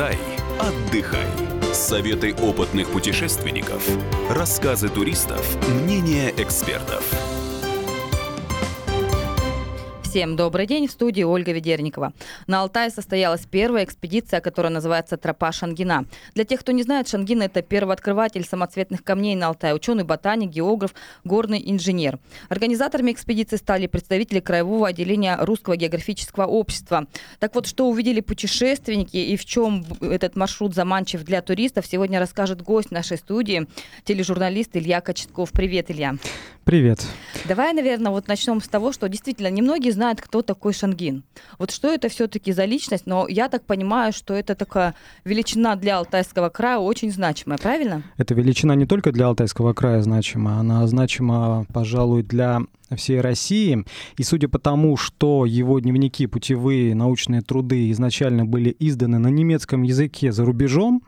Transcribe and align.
Алтай 0.00 0.18
отдыхай. 0.58 1.26
Советы 1.74 2.34
опытных 2.34 2.88
путешественников, 2.88 3.86
рассказы 4.30 4.88
туристов, 4.88 5.44
мнения 5.68 6.32
экспертов– 6.38 7.04
Всем 10.10 10.34
добрый 10.34 10.66
день, 10.66 10.88
в 10.88 10.90
студии 10.90 11.22
Ольга 11.22 11.52
Ведерникова. 11.52 12.12
На 12.48 12.62
Алтае 12.62 12.90
состоялась 12.90 13.46
первая 13.48 13.84
экспедиция, 13.84 14.40
которая 14.40 14.72
называется 14.72 15.16
«Тропа 15.16 15.52
Шангина». 15.52 16.04
Для 16.34 16.44
тех, 16.44 16.58
кто 16.58 16.72
не 16.72 16.82
знает, 16.82 17.06
Шангин– 17.06 17.42
это 17.44 17.62
первооткрыватель 17.62 18.44
самоцветных 18.44 19.04
камней 19.04 19.36
на 19.36 19.46
Алтае, 19.46 19.72
ученый-ботаник, 19.72 20.50
географ, 20.50 20.94
горный 21.22 21.62
инженер. 21.64 22.18
Организаторами 22.48 23.12
экспедиции 23.12 23.54
стали 23.54 23.86
представители 23.86 24.40
краевого 24.40 24.88
отделения 24.88 25.36
Русского 25.40 25.76
географического 25.76 26.44
общества. 26.44 27.06
Так 27.38 27.54
вот, 27.54 27.68
что 27.68 27.88
увидели 27.88 28.20
путешественники 28.20 29.16
и 29.16 29.36
в 29.36 29.44
чем 29.44 29.86
этот 30.00 30.34
маршрут 30.34 30.74
заманчив 30.74 31.22
для 31.22 31.40
туристов, 31.40 31.86
сегодня 31.86 32.18
расскажет 32.18 32.62
гость 32.62 32.90
нашей 32.90 33.16
студии, 33.16 33.68
тележурналист 34.02 34.76
Илья 34.76 35.02
Кочетков. 35.02 35.52
Привет, 35.52 35.88
Илья. 35.92 36.16
Привет. 36.64 37.06
Давай, 37.46 37.72
наверное, 37.72 38.10
вот 38.10 38.26
начнем 38.26 38.60
с 38.60 38.68
того, 38.68 38.92
что 38.92 39.08
действительно 39.08 39.48
немногие 39.48 39.92
знают, 40.00 40.22
кто 40.22 40.40
такой 40.40 40.72
Шангин. 40.72 41.24
Вот 41.58 41.70
что 41.70 41.88
это 41.92 42.08
все-таки 42.08 42.52
за 42.52 42.64
личность, 42.64 43.04
но 43.04 43.28
я 43.28 43.50
так 43.50 43.66
понимаю, 43.66 44.14
что 44.14 44.32
это 44.32 44.54
такая 44.54 44.94
величина 45.24 45.76
для 45.76 45.98
Алтайского 45.98 46.48
края 46.48 46.78
очень 46.78 47.12
значимая, 47.12 47.58
правильно? 47.58 48.02
Это 48.16 48.32
величина 48.32 48.74
не 48.74 48.86
только 48.86 49.12
для 49.12 49.26
Алтайского 49.26 49.74
края 49.74 50.00
значима, 50.00 50.58
она 50.58 50.86
значима, 50.86 51.66
пожалуй, 51.74 52.22
для 52.22 52.62
всей 52.96 53.20
России. 53.20 53.84
И 54.16 54.22
судя 54.22 54.48
по 54.48 54.58
тому, 54.58 54.96
что 54.96 55.46
его 55.46 55.78
дневники, 55.78 56.26
путевые 56.26 56.94
научные 56.94 57.42
труды 57.42 57.90
изначально 57.90 58.44
были 58.44 58.74
изданы 58.78 59.18
на 59.18 59.28
немецком 59.28 59.82
языке 59.82 60.32
за 60.32 60.44
рубежом, 60.44 61.02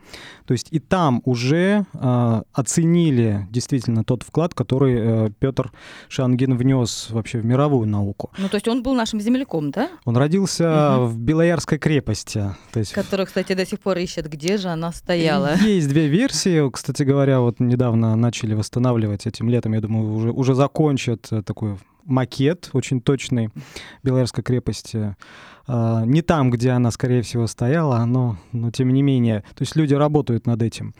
то 0.45 0.51
есть 0.53 0.67
и 0.71 0.79
там 0.79 1.21
уже 1.25 1.85
э, 1.93 2.41
оценили 2.53 3.47
действительно 3.49 4.03
тот 4.03 4.23
вклад, 4.23 4.53
который 4.53 4.95
э, 4.97 5.29
Петр 5.39 5.71
Шангин 6.09 6.57
внес 6.57 7.07
вообще 7.11 7.39
в 7.39 7.45
мировую 7.45 7.87
науку. 7.87 8.31
Ну, 8.37 8.49
то 8.49 8.55
есть 8.55 8.67
он 8.67 8.83
был 8.83 8.93
нашим 8.93 9.21
земляком, 9.21 9.71
да? 9.71 9.89
Он 10.05 10.17
родился 10.17 10.97
угу. 10.97 11.05
в 11.07 11.19
Белоярской 11.19 11.77
крепости. 11.77 12.43
То 12.71 12.79
есть... 12.79 12.93
Которую, 12.93 13.27
кстати, 13.27 13.53
до 13.53 13.65
сих 13.65 13.79
пор 13.79 13.97
ищет, 13.97 14.29
где 14.29 14.57
же 14.57 14.69
она 14.69 14.91
стояла. 14.91 15.55
Есть 15.57 15.89
две 15.89 16.07
версии. 16.07 16.69
Кстати 16.69 17.03
говоря, 17.03 17.39
вот 17.39 17.59
недавно 17.59 18.15
начали 18.15 18.53
восстанавливать 18.53 19.25
этим 19.27 19.49
летом, 19.49 19.73
я 19.73 19.81
думаю, 19.81 20.13
уже, 20.13 20.31
уже 20.31 20.55
закончат 20.55 21.27
э, 21.31 21.41
такую 21.43 21.72
макет 22.05 22.69
очень 22.73 23.01
точный 23.01 23.49
Белоярской 24.03 24.43
крепости. 24.43 25.15
А, 25.67 26.03
не 26.05 26.21
там, 26.21 26.51
где 26.51 26.71
она, 26.71 26.91
скорее 26.91 27.21
всего, 27.21 27.47
стояла, 27.47 28.03
но, 28.05 28.37
но 28.51 28.71
тем 28.71 28.91
не 28.93 29.01
менее. 29.01 29.41
То 29.55 29.61
есть 29.61 29.75
люди 29.75 29.93
работают 29.93 30.45
над 30.45 30.61
этим. 30.61 30.93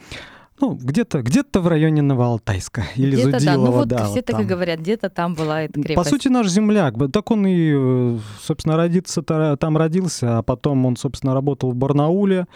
Ну, 0.60 0.76
где-то 0.76 1.22
где 1.24 1.44
в 1.52 1.68
районе 1.68 2.02
Новоалтайска 2.02 2.86
или 2.96 3.16
где 3.16 3.24
Зудилова. 3.24 3.42
Да, 3.42 3.58
ну 3.58 3.72
вот 3.72 3.88
да, 3.88 4.06
все 4.06 4.16
вот 4.16 4.26
так 4.26 4.36
там. 4.36 4.42
и 4.42 4.46
говорят, 4.46 4.80
где-то 4.80 5.10
там 5.10 5.34
была 5.34 5.64
эта 5.64 5.74
крепость. 5.74 5.96
По 5.96 6.04
сути, 6.04 6.28
наш 6.28 6.48
земляк. 6.48 6.96
Так 7.12 7.32
он 7.32 7.46
и, 7.48 7.74
э, 7.76 8.20
собственно, 8.42 8.78
родиться 8.78 9.24
там 9.24 9.78
родился, 9.78 10.38
а 10.38 10.44
потом 10.44 10.86
он, 10.86 10.96
собственно, 10.96 11.34
работал 11.34 11.72
в 11.72 11.76
Барнауле. 11.76 12.48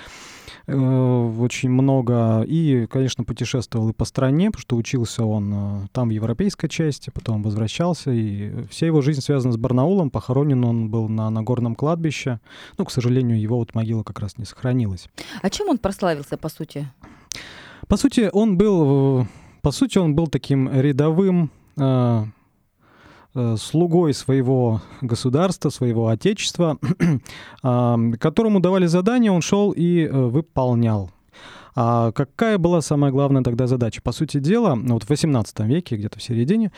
Э, 0.67 1.33
очень 1.39 1.69
много. 1.69 2.43
И, 2.47 2.87
конечно, 2.87 3.23
путешествовал 3.23 3.89
и 3.89 3.93
по 3.93 4.05
стране, 4.05 4.51
потому 4.51 4.61
что 4.61 4.75
учился 4.75 5.23
он 5.23 5.53
э, 5.53 5.87
там 5.93 6.09
в 6.09 6.11
европейской 6.11 6.67
части, 6.67 7.09
потом 7.09 7.41
возвращался. 7.41 8.11
И 8.11 8.65
вся 8.69 8.85
его 8.85 9.01
жизнь 9.01 9.21
связана 9.21 9.53
с 9.53 9.57
Барнаулом. 9.57 10.09
Похоронен 10.09 10.63
он 10.65 10.89
был 10.89 11.07
на 11.07 11.29
Нагорном 11.29 11.75
кладбище. 11.75 12.39
Ну, 12.77 12.85
к 12.85 12.91
сожалению, 12.91 13.39
его 13.39 13.57
вот 13.57 13.75
могила 13.75 14.03
как 14.03 14.19
раз 14.19 14.37
не 14.37 14.45
сохранилась. 14.45 15.07
А 15.41 15.49
чем 15.49 15.69
он 15.69 15.77
прославился, 15.77 16.37
по 16.37 16.49
сути? 16.49 16.87
По 17.87 17.95
сути, 17.95 18.29
он 18.33 18.57
был, 18.57 19.25
по 19.61 19.71
сути, 19.71 19.97
он 19.97 20.15
был 20.15 20.27
таким 20.27 20.69
рядовым 20.69 21.49
э, 21.77 21.77
Э, 21.77 22.25
слугой 23.57 24.13
своего 24.13 24.81
государства, 25.01 25.69
своего 25.69 26.07
отечества, 26.07 26.77
которому 27.61 28.59
давали 28.59 28.85
задания, 28.85 29.31
он 29.31 29.41
шел 29.41 29.71
и 29.71 30.05
э, 30.05 30.09
выполнял. 30.11 31.11
А 31.79 32.11
какая 32.11 32.57
была 32.57 32.81
самая 32.81 33.11
главная 33.11 33.43
тогда 33.43 33.67
задача? 33.67 34.01
По 34.01 34.11
сути 34.11 34.39
дела, 34.39 34.73
ну 34.73 34.95
вот 34.95 35.03
в 35.03 35.09
18 35.11 35.59
веке, 35.59 35.95
где-то 35.95 36.17
в 36.17 36.23
середине, 36.23 36.71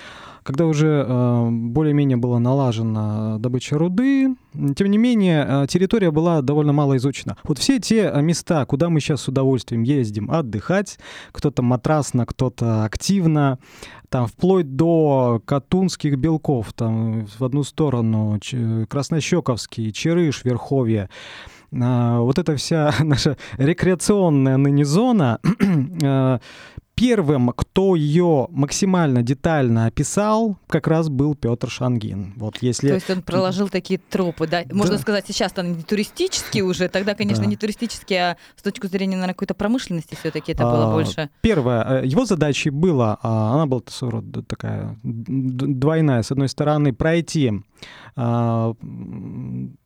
когда 0.43 0.65
уже 0.65 1.05
э, 1.07 1.49
более-менее 1.49 2.17
была 2.17 2.37
налажена 2.37 3.37
добыча 3.37 3.77
руды, 3.77 4.35
тем 4.75 4.91
не 4.91 4.97
менее, 4.97 5.45
э, 5.47 5.67
территория 5.69 6.11
была 6.11 6.41
довольно 6.41 6.73
мало 6.73 6.97
изучена. 6.97 7.37
Вот 7.45 7.59
все 7.59 7.79
те 7.79 8.11
места, 8.15 8.65
куда 8.65 8.89
мы 8.89 8.99
сейчас 8.99 9.21
с 9.21 9.29
удовольствием 9.29 9.83
ездим 9.83 10.29
отдыхать, 10.29 10.99
кто-то 11.31 11.61
матрасно, 11.61 12.25
кто-то 12.25 12.83
активно, 12.83 13.57
там 14.09 14.27
вплоть 14.27 14.75
до 14.75 15.41
катунских 15.45 16.17
белков, 16.17 16.73
там 16.73 17.25
в 17.25 17.41
одну 17.45 17.63
сторону, 17.63 18.37
Краснощековский, 18.89 19.93
Черыш, 19.93 20.43
Верховье, 20.43 21.09
вот 21.71 22.39
эта 22.39 22.55
вся 22.55 22.93
наша 23.03 23.37
рекреационная 23.57 24.57
ныне 24.57 24.85
зона 24.85 25.39
а, 26.03 26.39
первым, 26.99 27.49
кто 27.55 27.95
ее 27.95 28.47
максимально 28.49 29.23
детально 29.23 29.85
описал, 29.85 30.57
как 30.67 30.85
раз 30.87 31.07
был 31.07 31.33
Петр 31.33 31.69
Шангин. 31.69 32.33
Вот 32.35 32.57
если... 32.61 32.89
То 32.89 32.95
есть 32.95 33.09
он 33.09 33.21
проложил 33.21 33.69
такие 33.69 34.01
тропы, 34.09 34.47
да? 34.47 34.63
Можно 34.69 34.95
да. 34.95 35.01
сказать, 35.01 35.25
сейчас 35.25 35.53
он 35.55 35.77
не 35.77 35.83
туристический 35.83 36.61
уже, 36.61 36.89
тогда, 36.89 37.15
конечно, 37.15 37.45
да. 37.45 37.49
не 37.49 37.55
туристический, 37.55 38.17
а 38.17 38.37
с 38.57 38.61
точки 38.61 38.87
зрения, 38.87 39.15
наверное, 39.15 39.33
какой-то 39.33 39.53
промышленности 39.53 40.17
все-таки 40.19 40.51
это 40.51 40.69
а, 40.69 40.75
было 40.75 40.91
больше. 40.91 41.29
Первое, 41.41 42.01
э, 42.01 42.05
его 42.05 42.25
задачей 42.25 42.69
было, 42.69 43.17
а, 43.21 43.53
она 43.53 43.65
была 43.65 43.81
такая 44.45 44.97
двойная, 45.03 46.21
с 46.21 46.31
одной 46.31 46.49
стороны, 46.49 46.91
пройти 46.91 47.53
а, 48.08 48.08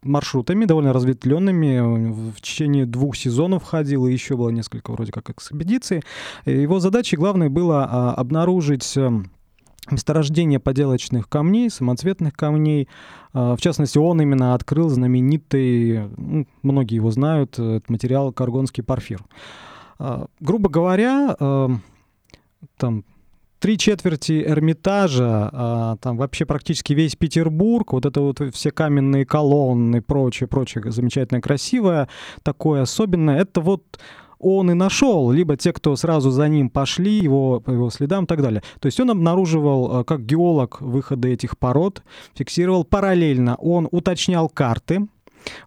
маршрутами, 0.01 0.65
довольно 0.65 0.91
разветвленными. 0.93 2.31
В 2.31 2.41
течение 2.41 2.85
двух 2.85 3.15
сезонов 3.15 3.63
ходил, 3.63 4.07
и 4.07 4.13
еще 4.13 4.35
было 4.35 4.49
несколько 4.49 4.91
вроде 4.91 5.11
как 5.11 5.29
экспедиций. 5.29 6.01
Его 6.45 6.79
задачей 6.79 7.15
главной 7.15 7.49
было 7.49 7.87
а, 7.89 8.13
обнаружить 8.13 8.97
э, 8.97 9.11
месторождение 9.91 10.59
поделочных 10.59 11.29
камней, 11.29 11.69
самоцветных 11.69 12.33
камней. 12.33 12.87
А, 13.33 13.55
в 13.55 13.61
частности, 13.61 13.99
он 13.99 14.21
именно 14.21 14.55
открыл 14.55 14.89
знаменитый, 14.89 16.07
ну, 16.17 16.47
многие 16.63 16.95
его 16.95 17.11
знают, 17.11 17.57
материал 17.87 18.33
каргонский 18.33 18.83
порфир. 18.83 19.23
Грубо 20.39 20.69
говоря, 20.69 21.35
э, 21.39 21.69
там 22.77 23.05
три 23.63 23.77
четверти 23.77 24.43
Эрмитажа, 24.45 25.49
а, 25.53 25.95
там 26.01 26.17
вообще 26.17 26.45
практически 26.45 26.91
весь 26.91 27.15
Петербург, 27.15 27.93
вот 27.93 28.05
это 28.05 28.19
вот 28.19 28.41
все 28.53 28.71
каменные 28.71 29.25
колонны 29.25 29.97
и 29.97 30.01
прочее, 30.01 30.49
прочее 30.49 30.83
замечательное, 30.91 31.39
красивое, 31.39 32.09
такое 32.43 32.81
особенное, 32.81 33.39
это 33.39 33.61
вот 33.61 33.99
он 34.37 34.69
и 34.71 34.73
нашел, 34.73 35.31
либо 35.31 35.55
те, 35.55 35.71
кто 35.71 35.95
сразу 35.95 36.29
за 36.29 36.49
ним 36.49 36.69
пошли, 36.69 37.13
его, 37.13 37.61
по 37.61 37.71
его 37.71 37.89
следам 37.89 38.25
и 38.25 38.27
так 38.27 38.41
далее. 38.41 38.61
То 38.81 38.87
есть 38.87 38.99
он 38.99 39.11
обнаруживал, 39.11 39.95
а, 39.95 40.03
как 40.03 40.25
геолог, 40.25 40.81
выходы 40.81 41.31
этих 41.31 41.57
пород, 41.57 42.03
фиксировал 42.35 42.83
параллельно, 42.83 43.55
он 43.55 43.87
уточнял 43.91 44.49
карты, 44.49 45.07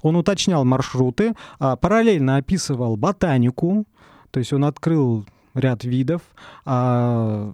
он 0.03 0.17
уточнял 0.17 0.67
маршруты, 0.67 1.34
а, 1.59 1.77
параллельно 1.77 2.37
описывал 2.37 2.99
ботанику, 2.99 3.87
то 4.33 4.39
есть 4.39 4.53
он 4.53 4.67
открыл 4.67 5.25
ряд 5.56 5.84
видов. 5.84 6.22
А, 6.65 7.53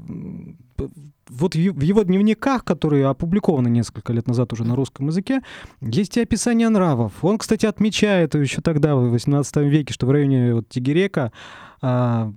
вот 1.28 1.54
в 1.54 1.80
его 1.80 2.02
дневниках, 2.02 2.64
которые 2.64 3.06
опубликованы 3.06 3.68
несколько 3.68 4.12
лет 4.12 4.26
назад 4.26 4.52
уже 4.52 4.64
на 4.64 4.76
русском 4.76 5.06
языке, 5.06 5.40
есть 5.80 6.16
и 6.16 6.20
описание 6.20 6.68
нравов. 6.68 7.12
Он, 7.22 7.38
кстати, 7.38 7.64
отмечает 7.64 8.34
еще 8.34 8.60
тогда, 8.60 8.96
в 8.96 9.14
XVIII 9.14 9.68
веке, 9.68 9.94
что 9.94 10.06
в 10.06 10.10
районе 10.10 10.54
вот, 10.54 10.68
Тигерека 10.68 11.32
а, 11.80 12.32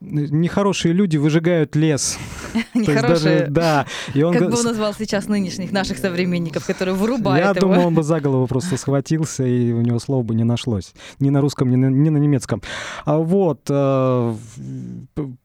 нехорошие 0.00 0.92
люди 0.92 1.16
выжигают 1.16 1.76
лес. 1.76 2.18
Нехорошие? 2.74 3.46
Да. 3.48 3.86
Как 4.12 4.50
бы 4.50 4.58
он 4.58 4.64
назвал 4.64 4.94
сейчас 4.94 5.28
нынешних 5.28 5.72
наших 5.72 5.98
современников, 5.98 6.66
которые 6.66 6.94
вырубают 6.94 7.44
Я 7.44 7.54
думаю, 7.54 7.86
он 7.86 7.94
бы 7.94 8.02
за 8.02 8.20
голову 8.20 8.46
просто 8.46 8.76
схватился, 8.76 9.44
и 9.44 9.72
у 9.72 9.80
него 9.80 9.98
слова 9.98 10.22
бы 10.22 10.34
не 10.34 10.44
нашлось. 10.44 10.92
Ни 11.20 11.30
на 11.30 11.40
русском, 11.40 11.70
ни 11.70 11.76
на, 11.76 12.18
немецком. 12.18 12.62
А 13.04 13.18
вот, 13.18 13.60
э, 13.68 14.34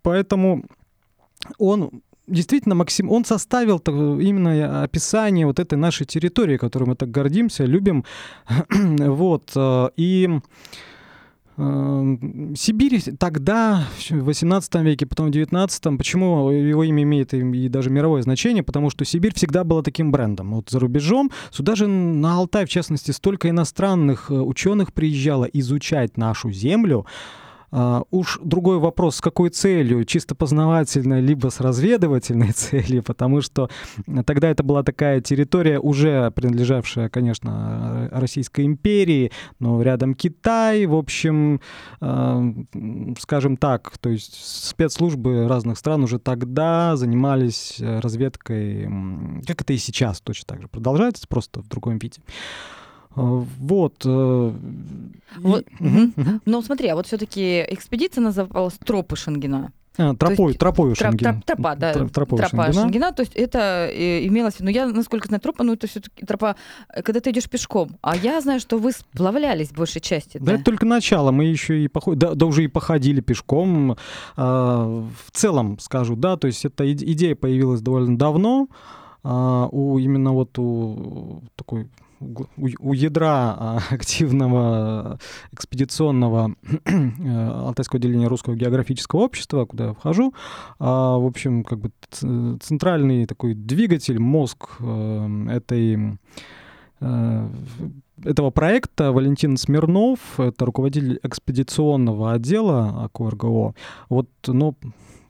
поэтому 0.02 0.66
он 1.58 2.02
действительно, 2.28 2.76
Максим, 2.76 3.10
он 3.10 3.26
составил 3.26 3.80
именно 4.20 4.84
описание 4.84 5.46
вот 5.46 5.60
этой 5.60 5.78
нашей 5.78 6.06
территории, 6.06 6.58
которой 6.58 6.86
мы 6.86 6.96
так 6.96 7.10
гордимся, 7.12 7.66
любим. 7.66 8.06
вот. 8.70 9.52
Э, 9.56 9.90
и 9.98 10.30
Сибирь 11.60 13.02
тогда, 13.20 13.84
в 14.10 14.24
18 14.24 14.76
веке, 14.76 15.06
потом 15.06 15.28
в 15.28 15.32
19, 15.32 15.98
почему 15.98 16.50
его 16.52 16.86
имя 16.86 17.04
имеет 17.04 17.34
и 17.34 17.68
даже 17.68 17.90
мировое 17.90 18.22
значение? 18.22 18.64
Потому 18.64 18.90
что 18.90 19.04
Сибирь 19.04 19.34
всегда 19.36 19.66
была 19.66 19.82
таким 19.82 20.10
брендом. 20.10 20.54
Вот 20.54 20.70
за 20.70 20.80
рубежом, 20.80 21.32
сюда 21.52 21.76
же 21.76 21.88
на 21.88 22.38
Алтай, 22.38 22.66
в 22.66 22.70
частности, 22.70 23.12
столько 23.12 23.50
иностранных 23.50 24.32
э, 24.32 24.36
ученых 24.36 24.94
приезжало 24.94 25.44
изучать 25.46 26.16
нашу 26.16 26.50
землю, 26.50 27.06
Uh, 27.72 28.06
уж 28.10 28.40
другой 28.44 28.80
вопрос, 28.80 29.18
с 29.18 29.22
какой 29.22 29.50
целью, 29.50 30.04
чисто 30.04 30.34
познавательной, 30.34 31.22
либо 31.22 31.50
с 31.50 31.60
разведывательной 31.60 32.52
целью, 32.54 33.04
потому 33.04 33.42
что 33.42 33.70
тогда 34.26 34.50
это 34.50 34.64
была 34.64 34.84
такая 34.84 35.22
территория, 35.22 35.80
уже 35.80 36.32
принадлежавшая, 36.32 37.10
конечно, 37.10 38.10
Российской 38.12 38.66
империи, 38.66 39.32
но 39.60 39.82
рядом 39.82 40.16
Китай, 40.16 40.86
в 40.86 40.96
общем, 40.96 41.62
uh, 42.02 43.16
скажем 43.20 43.58
так, 43.58 43.98
то 44.00 44.10
есть 44.10 44.34
спецслужбы 44.68 45.48
разных 45.48 45.78
стран 45.78 46.04
уже 46.04 46.18
тогда 46.18 46.96
занимались 46.96 47.78
разведкой, 47.80 48.90
как 49.46 49.62
это 49.62 49.74
и 49.74 49.78
сейчас 49.78 50.22
точно 50.22 50.46
так 50.48 50.62
же 50.62 50.68
продолжается, 50.68 51.28
просто 51.28 51.62
в 51.62 51.68
другом 51.68 52.00
виде. 52.00 52.22
Вот. 53.22 53.96
Э, 54.06 54.54
вот 55.38 55.66
угу. 55.80 56.12
Но 56.46 56.62
смотри, 56.62 56.88
а 56.90 56.96
вот 56.96 57.08
все-таки 57.08 57.66
экспедиция 57.70 58.22
называлась 58.22 58.76
«Тропы 58.84 59.16
Шангина». 59.16 59.72
А, 60.00 60.16
тропой, 60.16 60.48
есть, 60.48 60.60
тропой 60.60 60.96
Шенгена. 60.96 61.42
Тропа, 61.46 61.76
да. 61.76 61.94
Тропа 62.08 62.38
Шенгена. 62.38 62.74
Шенгена. 62.74 63.12
То 63.12 63.22
есть 63.22 63.36
это 63.36 63.90
э, 63.92 64.26
имелось... 64.26 64.56
Ну, 64.60 64.70
я, 64.70 64.88
насколько 64.88 65.28
знаю, 65.28 65.42
тропа, 65.42 65.64
ну, 65.64 65.74
это 65.74 65.88
все-таки 65.88 66.26
тропа, 66.26 66.56
э, 66.94 67.02
когда 67.02 67.20
ты 67.20 67.32
идешь 67.32 67.50
пешком. 67.50 67.98
А 68.02 68.16
я 68.16 68.40
знаю, 68.40 68.62
что 68.62 68.78
вы 68.78 68.94
сплавлялись 68.94 69.70
в 69.70 69.74
большей 69.74 70.00
части. 70.00 70.38
Да, 70.38 70.46
да 70.46 70.54
это 70.54 70.64
только 70.64 70.86
начало. 70.86 71.32
Мы 71.32 71.46
еще 71.46 71.84
и 71.84 71.90
походили, 71.90 72.20
да, 72.20 72.34
да 72.34 72.46
уже 72.46 72.64
и 72.64 72.68
походили 72.68 73.20
пешком. 73.20 73.98
А, 74.38 74.86
в 75.28 75.32
целом, 75.32 75.78
скажу, 75.80 76.16
да, 76.16 76.38
то 76.38 76.48
есть 76.48 76.64
эта 76.64 76.92
идея 76.94 77.36
появилась 77.36 77.82
довольно 77.82 78.18
давно. 78.18 78.70
А, 79.24 79.68
у 79.70 80.00
именно 80.00 80.32
вот 80.32 80.58
у 80.58 81.44
такой 81.58 81.90
у, 82.20 82.94
ядра 82.94 83.56
а, 83.58 83.80
активного 83.90 85.20
экспедиционного 85.52 86.56
э, 86.86 87.50
Алтайского 87.50 87.98
отделения 87.98 88.28
Русского 88.28 88.56
географического 88.56 89.22
общества, 89.22 89.66
куда 89.66 89.88
я 89.88 89.94
вхожу, 89.94 90.34
а, 90.80 91.18
в 91.18 91.26
общем, 91.26 91.64
как 91.64 91.80
бы 91.80 91.92
центральный 92.12 93.26
такой 93.26 93.54
двигатель, 93.54 94.20
мозг 94.20 94.70
э, 94.80 95.48
этой 95.50 96.18
э, 97.00 97.50
этого 98.24 98.50
проекта 98.52 99.12
Валентин 99.12 99.58
Смирнов, 99.58 100.20
это 100.40 100.66
руководитель 100.66 101.20
экспедиционного 101.24 102.34
отдела 102.34 103.06
АКО 103.06 103.74
Вот, 104.10 104.30
ну, 104.48 104.76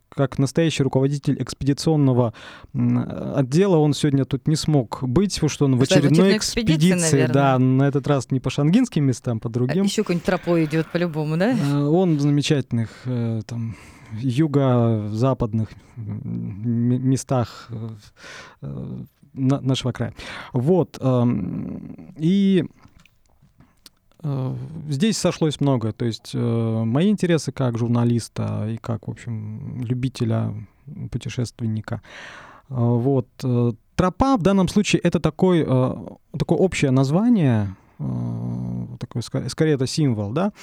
как 0.10 0.38
настоящий 0.38 0.84
руководитель 0.84 1.42
экспедиционного 1.42 2.34
отдела, 2.74 3.78
он 3.78 3.94
сегодня 3.94 4.26
тут 4.26 4.48
не 4.48 4.56
смог 4.56 5.00
быть, 5.02 5.36
потому 5.36 5.50
что 5.50 5.66
он 5.66 5.78
в 5.78 5.82
очередной 5.82 6.38
экспедиции, 6.38 6.94
экспедиции 6.94 7.28
да, 7.32 7.58
на 7.60 7.84
этот 7.84 8.08
раз 8.08 8.32
не 8.32 8.40
по 8.40 8.50
шангинским 8.50 9.06
местам, 9.06 9.40
по 9.40 9.50
другим. 9.50 9.84
А 9.84 9.86
еще 9.86 10.04
какой-нибудь 10.04 10.26
тропой 10.26 10.66
идет 10.66 10.92
по-любому, 10.92 11.38
да? 11.38 11.56
Э, 11.56 11.84
он 11.84 12.18
в 12.18 12.22
замечательных 12.22 12.90
э, 13.06 13.42
там 13.46 13.76
юго-западных 14.20 15.70
местах 15.96 17.70
э, 18.62 19.04
нашего 19.34 19.92
края. 19.92 20.14
Вот. 20.54 20.98
Эм, 21.00 22.14
и 22.18 22.66
здесь 24.90 25.18
сошлось 25.18 25.62
много. 25.62 25.94
То 25.94 26.06
есть 26.06 26.32
э, 26.34 26.84
мои 26.86 27.10
интересы 27.10 27.52
как 27.52 27.78
журналиста 27.78 28.68
и 28.70 28.78
как, 28.78 29.08
в 29.08 29.12
общем, 29.12 29.82
любителя, 29.82 30.54
путешественника. 31.12 32.02
Э, 32.70 32.76
вот. 32.76 33.28
Тропа 33.96 34.38
в 34.38 34.42
данном 34.42 34.68
случае 34.68 35.02
это 35.02 35.20
такой, 35.20 35.64
такое 35.66 36.58
общее 36.58 36.92
название, 36.92 37.76
такой, 37.98 39.22
скорее 39.22 39.74
это 39.74 39.88
символ, 39.88 40.32
да. 40.32 40.54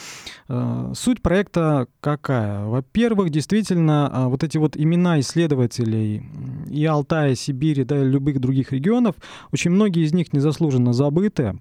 Суть 0.95 1.21
проекта 1.21 1.87
какая? 2.01 2.65
Во-первых, 2.65 3.29
действительно, 3.29 4.29
вот 4.29 4.43
эти 4.43 4.57
вот 4.57 4.75
имена 4.79 5.21
исследователей 5.21 6.25
и 6.71 6.87
Алтая, 6.87 7.35
Сибири, 7.35 7.85
да, 7.85 8.01
и 8.01 8.05
любых 8.07 8.41
других 8.41 8.73
регионов, 8.73 9.17
очень 9.53 9.71
многие 9.71 10.05
из 10.07 10.15
них 10.15 10.33
незаслуженно 10.33 10.95
забыты. 10.95 11.59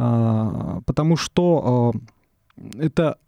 А, 0.00 0.80
потому 0.86 1.16
что 1.16 1.92
а, 1.92 2.60
это 2.78 3.18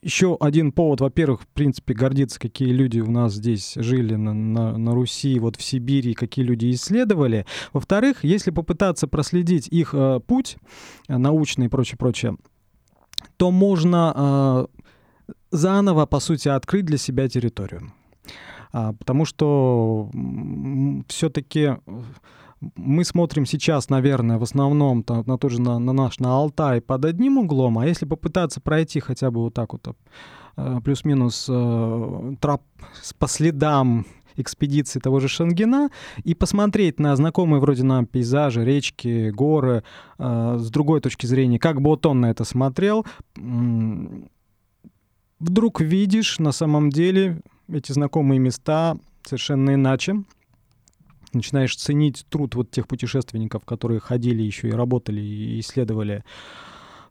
еще 0.00 0.36
один 0.38 0.70
повод, 0.70 1.00
во-первых, 1.00 1.42
в 1.42 1.46
принципе, 1.48 1.92
гордиться, 1.92 2.38
какие 2.38 2.68
люди 2.68 3.00
у 3.00 3.10
нас 3.10 3.32
здесь 3.34 3.72
жили 3.74 4.14
на, 4.14 4.32
на, 4.32 4.78
на 4.78 4.94
Руси, 4.94 5.40
вот 5.40 5.56
в 5.56 5.62
Сибири, 5.62 6.14
какие 6.14 6.44
люди 6.44 6.70
исследовали. 6.70 7.46
Во-вторых, 7.72 8.22
если 8.22 8.52
попытаться 8.52 9.08
проследить 9.08 9.66
их 9.66 9.92
э, 9.92 10.20
путь 10.24 10.56
научный 11.08 11.66
и 11.66 11.68
прочее, 11.68 11.98
прочее, 11.98 12.36
то 13.36 13.50
можно 13.50 14.68
э, 15.26 15.34
заново, 15.50 16.06
по 16.06 16.20
сути, 16.20 16.48
открыть 16.48 16.84
для 16.84 16.98
себя 16.98 17.28
территорию. 17.28 17.92
А, 18.72 18.92
потому 18.92 19.24
что 19.24 20.10
все-таки 21.08 21.76
мы 22.76 23.04
смотрим 23.04 23.46
сейчас, 23.46 23.88
наверное, 23.90 24.38
в 24.38 24.42
основном 24.42 25.02
там, 25.02 25.24
на 25.26 25.38
тот 25.38 25.52
же 25.52 25.60
на, 25.60 25.78
на 25.78 25.92
наш 25.92 26.18
на 26.18 26.36
Алтай 26.36 26.80
под 26.80 27.04
одним 27.04 27.38
углом, 27.38 27.78
а 27.78 27.86
если 27.86 28.06
попытаться 28.06 28.60
пройти 28.60 29.00
хотя 29.00 29.30
бы 29.30 29.42
вот 29.42 29.54
так 29.54 29.72
вот 29.72 29.96
э, 30.56 30.80
плюс-минус 30.84 31.46
э, 31.48 32.34
троп 32.40 32.62
по 33.18 33.28
следам 33.28 34.06
экспедиции 34.36 34.98
того 34.98 35.20
же 35.20 35.28
Шангена 35.28 35.90
и 36.24 36.34
посмотреть 36.34 36.98
на 36.98 37.14
знакомые 37.14 37.60
вроде 37.60 37.84
нам 37.84 38.06
пейзажи, 38.06 38.64
речки, 38.64 39.30
горы 39.30 39.84
э, 40.18 40.56
с 40.58 40.70
другой 40.70 41.00
точки 41.00 41.26
зрения, 41.26 41.58
как 41.58 41.80
бы 41.80 41.90
вот 41.90 42.06
он 42.06 42.20
на 42.20 42.30
это 42.30 42.44
смотрел, 42.44 43.06
вдруг 45.38 45.80
видишь 45.80 46.38
на 46.38 46.52
самом 46.52 46.90
деле 46.90 47.40
эти 47.68 47.92
знакомые 47.92 48.38
места 48.38 48.96
совершенно 49.24 49.74
иначе, 49.74 50.24
начинаешь 51.34 51.76
ценить 51.76 52.26
труд 52.28 52.54
вот 52.54 52.70
тех 52.70 52.86
путешественников, 52.88 53.64
которые 53.64 54.00
ходили 54.00 54.42
еще 54.42 54.68
и 54.68 54.72
работали 54.72 55.20
и 55.20 55.60
исследовали 55.60 56.24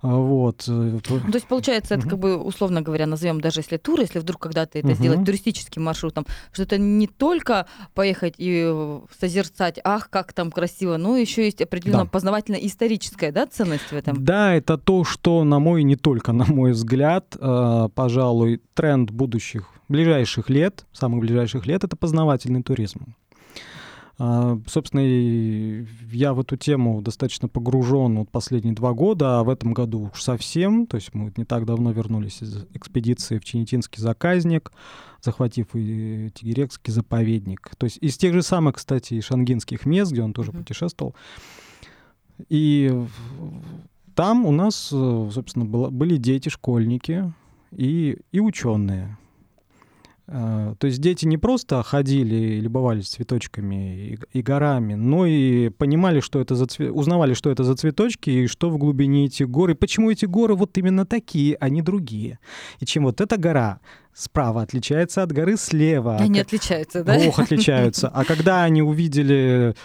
а, 0.04 0.18
вот. 0.18 0.66
Ну, 0.68 1.00
то 1.00 1.22
есть, 1.34 1.48
получается, 1.48 1.96
это 1.96 2.10
как 2.10 2.20
бы, 2.20 2.36
условно 2.36 2.82
говоря, 2.82 3.08
назовем 3.08 3.40
даже 3.40 3.62
если 3.62 3.78
тур, 3.78 4.02
если 4.02 4.20
вдруг 4.20 4.42
когда-то 4.42 4.78
это 4.78 4.94
сделать 4.94 5.26
туристическим 5.26 5.84
маршрутом, 5.84 6.26
что 6.52 6.64
это 6.64 6.78
не 6.78 7.08
только 7.08 7.68
поехать 7.94 8.36
и 8.38 9.00
созерцать, 9.18 9.80
ах, 9.84 10.10
как 10.10 10.34
там 10.34 10.52
красиво, 10.52 10.98
но 10.98 11.16
еще 11.16 11.46
есть 11.46 11.62
определенно 11.62 12.04
да. 12.04 12.10
познавательно-историческая 12.10 13.32
да, 13.32 13.48
ценность 13.48 13.92
в 13.92 13.94
этом. 13.94 14.22
Да, 14.24 14.54
это 14.54 14.78
то, 14.78 15.06
что, 15.06 15.46
на 15.46 15.60
мой, 15.60 15.84
не 15.84 15.96
только 15.96 16.34
на 16.34 16.46
мой 16.46 16.74
взгляд, 16.74 17.38
а, 17.40 17.88
пожалуй, 17.88 18.62
тренд 18.74 19.10
будущих, 19.10 19.70
ближайших 19.88 20.50
лет, 20.50 20.86
самых 20.92 21.22
ближайших 21.22 21.66
лет, 21.66 21.86
это 21.86 21.96
познавательный 21.96 22.62
туризм. 22.62 23.16
А, 24.20 24.60
собственно, 24.68 25.02
я 26.12 26.34
в 26.34 26.40
эту 26.40 26.56
тему 26.56 27.02
достаточно 27.02 27.48
погружен 27.48 28.20
вот 28.20 28.30
последние 28.30 28.76
два 28.76 28.94
года, 28.94 29.40
а 29.40 29.44
в 29.44 29.50
этом 29.50 29.74
году 29.74 30.12
уж 30.14 30.22
совсем. 30.22 30.86
То 30.86 30.96
есть 30.96 31.14
мы 31.14 31.34
не 31.36 31.46
так 31.46 31.66
давно 31.66 31.92
вернулись 31.92 32.42
из 32.42 32.66
экспедиции 32.74 33.40
в 33.40 33.46
Ченетинский 33.46 34.02
заказник, 34.02 34.72
захватив 35.22 35.68
и 35.74 36.30
Тигерекский 36.34 36.94
заповедник. 36.94 37.72
То 37.78 37.86
есть 37.86 37.98
из 38.02 38.18
тех 38.18 38.34
же 38.34 38.44
самых, 38.44 38.76
кстати, 38.76 39.20
шангинских 39.20 39.86
мест, 39.86 40.12
где 40.12 40.22
он 40.22 40.34
тоже 40.34 40.52
mm-hmm. 40.52 40.58
путешествовал. 40.60 41.16
И 42.50 42.92
там 44.16 44.46
у 44.46 44.52
нас, 44.52 44.76
собственно, 44.76 45.66
было, 45.66 45.90
были 45.90 46.18
дети, 46.18 46.50
школьники 46.50 47.34
и, 47.72 48.20
и 48.32 48.40
ученые. 48.40 49.18
А, 50.26 50.76
то 50.76 50.88
есть 50.88 51.02
дети 51.02 51.26
не 51.26 51.38
просто 51.38 51.84
ходили 51.84 52.36
и 52.36 52.62
любовались 52.62 53.10
цветочками 53.10 54.14
и, 54.14 54.20
и 54.32 54.42
горами, 54.42 54.94
но 54.94 55.26
и 55.26 55.70
понимали, 55.70 56.22
что 56.22 56.40
это 56.40 56.56
за 56.56 56.66
цве... 56.66 56.92
узнавали, 56.92 57.34
что 57.34 57.52
это 57.52 57.64
за 57.64 57.76
цветочки 57.76 58.30
и 58.30 58.48
что 58.48 58.70
в 58.70 58.78
глубине 58.78 59.26
этих 59.26 59.50
гор, 59.50 59.72
и 59.72 59.74
почему 59.74 60.12
эти 60.12 60.26
горы 60.26 60.56
вот 60.56 60.78
именно 60.78 61.06
такие, 61.06 61.58
а 61.60 61.68
не 61.70 61.82
другие. 61.82 62.40
И 62.80 62.86
чем 62.86 63.04
вот 63.04 63.20
эта 63.20 63.38
гора 63.38 63.82
справа 64.14 64.62
отличается 64.62 65.24
от 65.24 65.34
горы 65.34 65.58
слева. 65.58 66.16
Они 66.18 66.40
как... 66.40 66.48
отличаются, 66.48 67.04
да? 67.04 67.18
Ох, 67.28 67.40
отличаются. 67.40 68.08
А 68.08 68.24
когда 68.24 68.64
они 68.64 68.82
увидели 68.82 69.76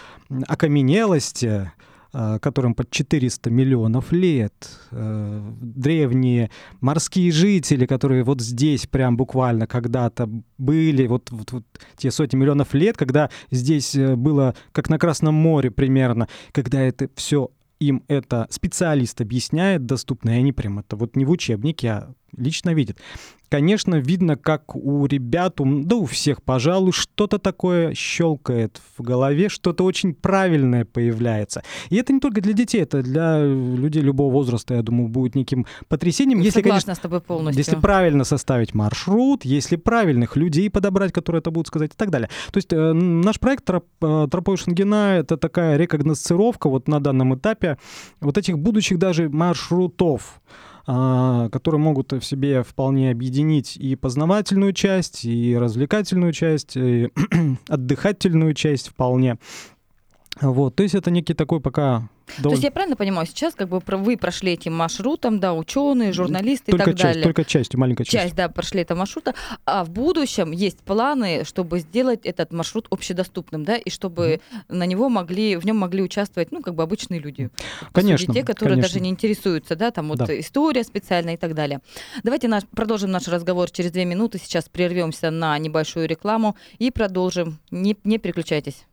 окаменелости, 0.47 1.71
которым 2.11 2.73
под 2.73 2.89
400 2.89 3.49
миллионов 3.49 4.11
лет, 4.11 4.53
э, 4.91 5.51
древние 5.61 6.49
морские 6.81 7.31
жители, 7.31 7.85
которые 7.85 8.23
вот 8.23 8.41
здесь 8.41 8.87
прям 8.87 9.15
буквально 9.17 9.67
когда-то 9.67 10.29
были, 10.57 11.07
вот, 11.07 11.29
вот, 11.31 11.51
вот 11.51 11.63
те 11.97 12.11
сотни 12.11 12.37
миллионов 12.37 12.73
лет, 12.73 12.97
когда 12.97 13.29
здесь 13.51 13.95
э, 13.95 14.15
было 14.15 14.55
как 14.71 14.89
на 14.89 14.97
Красном 14.97 15.35
море 15.35 15.71
примерно, 15.71 16.27
когда 16.51 16.81
это 16.81 17.09
все 17.15 17.51
им 17.79 18.03
это 18.07 18.47
специалист 18.49 19.21
объясняет 19.21 19.85
доступно, 19.85 20.31
и 20.31 20.39
они 20.39 20.51
прям 20.51 20.79
это 20.79 20.95
вот 20.95 21.15
не 21.15 21.25
в 21.25 21.31
учебнике, 21.31 21.89
а 21.89 22.13
лично 22.35 22.73
видит. 22.73 22.97
Конечно, 23.49 23.95
видно, 23.95 24.37
как 24.37 24.75
у 24.75 25.07
ребят, 25.07 25.55
да 25.57 25.95
у 25.95 26.05
всех, 26.05 26.43
пожалуй, 26.43 26.91
что-то 26.91 27.39
такое 27.39 27.95
щелкает 27.95 28.79
в 28.95 29.01
голове, 29.01 29.49
что-то 29.49 29.83
очень 29.85 30.13
правильное 30.13 30.85
появляется. 30.85 31.63
И 31.89 31.95
это 31.95 32.13
не 32.13 32.19
только 32.19 32.41
для 32.41 32.53
детей, 32.53 32.83
это 32.83 33.01
для 33.01 33.43
людей 33.43 34.03
любого 34.03 34.31
возраста, 34.31 34.75
я 34.75 34.83
думаю, 34.83 35.09
будет 35.09 35.33
неким 35.33 35.65
потрясением. 35.87 36.41
Если, 36.41 36.59
Согласна 36.59 36.85
конечно, 36.85 36.95
с 36.95 36.99
тобой 36.99 37.21
полностью. 37.21 37.59
Если 37.59 37.75
правильно 37.75 38.23
составить 38.23 38.75
маршрут, 38.75 39.43
если 39.45 39.77
правильных 39.77 40.35
людей 40.35 40.69
подобрать, 40.69 41.11
которые 41.11 41.39
это 41.39 41.49
будут 41.49 41.67
сказать 41.67 41.91
и 41.93 41.97
так 41.97 42.11
далее. 42.11 42.29
То 42.51 42.57
есть 42.57 42.71
э, 42.71 42.93
наш 42.93 43.39
проект 43.39 43.65
Троп, 43.65 43.87
э, 44.01 44.27
Тропой 44.29 44.57
Шангина— 44.57 45.17
это 45.19 45.37
такая 45.37 45.75
рекогносцировка 45.77 46.69
вот 46.69 46.87
на 46.87 46.99
данном 46.99 47.35
этапе 47.35 47.79
вот 48.21 48.37
этих 48.37 48.59
будущих 48.59 48.99
даже 48.99 49.27
маршрутов. 49.27 50.39
А, 50.91 51.49
которые 51.49 51.79
могут 51.79 52.13
в 52.13 52.23
себе 52.23 52.63
вполне 52.63 53.11
объединить 53.11 53.77
и 53.77 53.95
познавательную 53.95 54.73
часть, 54.73 55.23
и 55.23 55.55
развлекательную 55.55 56.33
часть, 56.33 56.75
и 56.75 57.11
отдыхательную 57.67 58.55
часть 58.55 58.87
вполне. 58.87 59.37
Вот, 60.41 60.75
то 60.75 60.83
есть 60.83 60.95
это 60.95 61.11
некий 61.11 61.33
такой 61.33 61.59
пока 61.59 62.07
то 62.43 62.51
есть 62.51 62.63
я 62.63 62.71
правильно 62.71 62.95
понимаю, 62.95 63.27
сейчас 63.27 63.55
как 63.55 63.69
бы 63.69 63.79
вы 63.79 64.17
прошли 64.17 64.53
этим 64.53 64.73
маршрутом, 64.75 65.39
да, 65.39 65.53
ученые, 65.53 66.13
журналисты 66.13 66.71
только 66.71 66.91
и 66.91 66.93
так 66.93 66.95
часть, 66.95 67.03
далее. 67.03 67.23
Только 67.23 67.45
часть, 67.45 67.75
маленькая 67.75 68.03
часть. 68.03 68.23
Часть, 68.23 68.35
да, 68.35 68.49
прошли 68.49 68.81
этого 68.81 68.99
маршрута. 68.99 69.33
А 69.65 69.83
в 69.83 69.89
будущем 69.89 70.51
есть 70.51 70.79
планы, 70.79 71.43
чтобы 71.43 71.79
сделать 71.79 72.21
этот 72.23 72.51
маршрут 72.51 72.87
общедоступным, 72.89 73.63
да, 73.63 73.77
и 73.77 73.89
чтобы 73.89 74.19
mm 74.19 74.39
на 74.69 74.85
него 74.85 75.09
могли, 75.09 75.55
в 75.55 75.65
нем 75.65 75.77
могли 75.77 76.01
участвовать, 76.01 76.51
ну, 76.51 76.61
как 76.61 76.75
бы 76.75 76.83
обычные 76.83 77.19
люди. 77.19 77.49
Конечно. 77.91 78.27
Сути, 78.27 78.37
те, 78.37 78.45
которые 78.45 78.75
конечно. 78.75 78.93
даже 78.93 78.99
не 78.99 79.09
интересуются, 79.09 79.75
да, 79.75 79.91
там 79.91 80.09
вот 80.09 80.19
да. 80.19 80.39
история 80.39 80.83
специальная 80.83 81.33
и 81.35 81.37
так 81.37 81.53
далее. 81.53 81.81
Давайте 82.23 82.47
наш, 82.47 82.63
продолжим 82.65 83.11
наш 83.11 83.27
разговор 83.27 83.69
через 83.71 83.91
две 83.91 84.05
минуты. 84.05 84.37
Сейчас 84.37 84.69
прервемся 84.69 85.31
на 85.31 85.57
небольшую 85.57 86.07
рекламу 86.07 86.55
и 86.77 86.91
продолжим. 86.91 87.59
Не, 87.71 87.97
не 88.03 88.17
переключайтесь. 88.17 88.85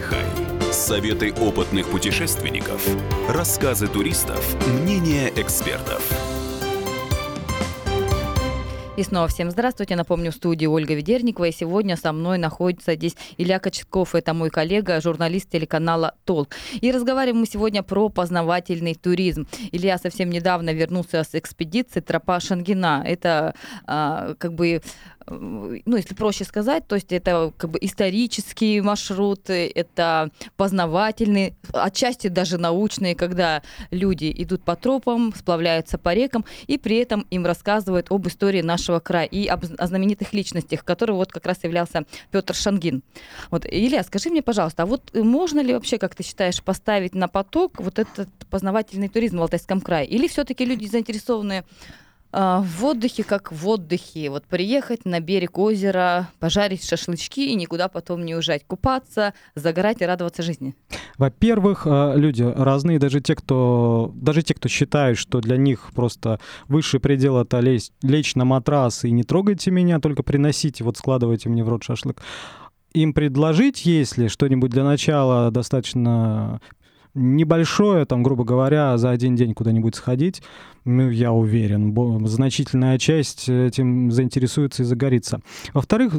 Отдыхай. 0.00 0.24
Советы 0.72 1.32
опытных 1.32 1.90
путешественников, 1.90 2.86
рассказы 3.28 3.86
туристов, 3.86 4.56
мнения 4.66 5.30
экспертов. 5.36 6.02
И 8.96 9.02
снова 9.02 9.28
всем 9.28 9.50
здравствуйте. 9.50 9.96
Напомню, 9.96 10.30
в 10.30 10.34
студии 10.34 10.66
Ольга 10.66 10.94
Ведерникова. 10.94 11.46
И 11.46 11.52
сегодня 11.52 11.96
со 11.96 12.12
мной 12.12 12.38
находится 12.38 12.96
здесь 12.96 13.16
Илья 13.38 13.58
Кочетков. 13.58 14.14
Это 14.14 14.34
мой 14.34 14.50
коллега, 14.50 15.00
журналист 15.00 15.48
телеканала 15.48 16.14
«Толк». 16.24 16.54
И 16.82 16.92
разговариваем 16.92 17.40
мы 17.40 17.46
сегодня 17.46 17.82
про 17.82 18.10
познавательный 18.10 18.94
туризм. 18.94 19.46
Илья 19.72 19.96
совсем 19.96 20.28
недавно 20.28 20.74
вернулся 20.74 21.24
с 21.24 21.34
экспедиции 21.34 22.00
«Тропа 22.00 22.40
Шангина». 22.40 23.02
Это 23.06 23.54
а, 23.86 24.34
как 24.34 24.52
бы 24.52 24.82
ну, 25.30 25.96
если 25.96 26.14
проще 26.14 26.44
сказать, 26.44 26.86
то 26.86 26.96
есть 26.96 27.12
это 27.12 27.52
как 27.56 27.70
бы 27.70 27.78
исторические 27.80 28.82
маршруты, 28.82 29.70
это 29.74 30.30
познавательные, 30.56 31.54
отчасти 31.72 32.28
даже 32.28 32.58
научные, 32.58 33.14
когда 33.14 33.62
люди 33.90 34.32
идут 34.36 34.62
по 34.62 34.76
тропам, 34.76 35.32
сплавляются 35.36 35.98
по 35.98 36.12
рекам, 36.14 36.44
и 36.66 36.78
при 36.78 36.96
этом 36.96 37.26
им 37.30 37.46
рассказывают 37.46 38.10
об 38.10 38.26
истории 38.26 38.62
нашего 38.62 39.00
края 39.00 39.26
и 39.26 39.46
об, 39.46 39.64
о 39.78 39.86
знаменитых 39.86 40.32
личностях, 40.32 40.84
которым 40.84 41.16
вот 41.16 41.32
как 41.32 41.46
раз 41.46 41.62
являлся 41.62 42.04
Петр 42.30 42.54
Шангин. 42.54 43.02
Вот, 43.50 43.64
Илья, 43.66 44.02
скажи 44.02 44.30
мне, 44.30 44.42
пожалуйста, 44.42 44.82
а 44.82 44.86
вот 44.86 45.14
можно 45.14 45.60
ли 45.60 45.72
вообще, 45.72 45.98
как 45.98 46.14
ты 46.14 46.22
считаешь, 46.22 46.62
поставить 46.62 47.14
на 47.14 47.28
поток 47.28 47.80
вот 47.80 47.98
этот 47.98 48.28
познавательный 48.50 49.08
туризм 49.08 49.38
в 49.38 49.42
Алтайском 49.42 49.80
крае? 49.80 50.06
Или 50.06 50.26
все-таки 50.28 50.64
люди 50.64 50.86
заинтересованы 50.86 51.64
в 52.32 52.84
отдыхе 52.84 53.24
как 53.24 53.52
в 53.52 53.68
отдыхе. 53.68 54.30
Вот 54.30 54.44
приехать 54.44 55.04
на 55.04 55.20
берег 55.20 55.58
озера, 55.58 56.28
пожарить 56.38 56.88
шашлычки 56.88 57.40
и 57.40 57.54
никуда 57.54 57.88
потом 57.88 58.24
не 58.24 58.34
уезжать. 58.34 58.64
Купаться, 58.66 59.34
загорать 59.54 60.00
и 60.00 60.06
радоваться 60.06 60.42
жизни. 60.42 60.74
Во-первых, 61.18 61.86
а, 61.86 62.14
люди 62.14 62.42
разные, 62.42 62.98
даже 62.98 63.20
те, 63.20 63.34
кто, 63.34 64.12
даже 64.14 64.42
те, 64.42 64.54
кто 64.54 64.68
считает, 64.68 65.18
что 65.18 65.40
для 65.40 65.56
них 65.56 65.90
просто 65.94 66.40
высший 66.68 67.00
предел 67.00 67.38
это 67.38 67.60
лезть, 67.60 67.92
лечь 68.02 68.34
на 68.36 68.44
матрас 68.44 69.04
и 69.04 69.10
не 69.10 69.24
трогайте 69.24 69.70
меня, 69.70 69.98
только 69.98 70.22
приносите, 70.22 70.84
вот 70.84 70.96
складывайте 70.96 71.48
мне 71.48 71.64
в 71.64 71.68
рот 71.68 71.82
шашлык 71.82 72.22
им 72.92 73.14
предложить, 73.14 73.86
если 73.86 74.26
что-нибудь 74.28 74.70
для 74.70 74.84
начала 74.84 75.50
достаточно 75.50 76.60
небольшое, 77.14 78.04
там, 78.04 78.22
грубо 78.22 78.44
говоря, 78.44 78.96
за 78.98 79.10
один 79.10 79.36
день 79.36 79.54
куда-нибудь 79.54 79.94
сходить, 79.94 80.42
ну, 80.84 81.10
я 81.10 81.32
уверен, 81.32 81.94
значительная 82.26 82.98
часть 82.98 83.48
этим 83.48 84.10
заинтересуется 84.10 84.82
и 84.82 84.86
загорится. 84.86 85.40
Во-вторых, 85.74 86.14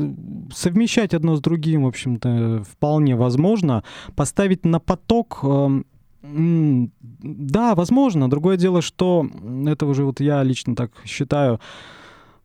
совмещать 0.53 1.13
одно 1.13 1.35
с 1.35 1.41
другим, 1.41 1.83
в 1.83 1.87
общем-то, 1.87 2.63
вполне 2.69 3.15
возможно. 3.15 3.83
Поставить 4.15 4.65
на 4.65 4.79
поток 4.79 5.39
эм, 5.43 5.85
да, 6.23 7.75
возможно. 7.75 8.29
Другое 8.29 8.57
дело, 8.57 8.81
что 8.81 9.27
это 9.65 9.85
уже 9.85 10.05
вот 10.05 10.19
я 10.19 10.43
лично 10.43 10.75
так 10.75 10.91
считаю, 11.05 11.59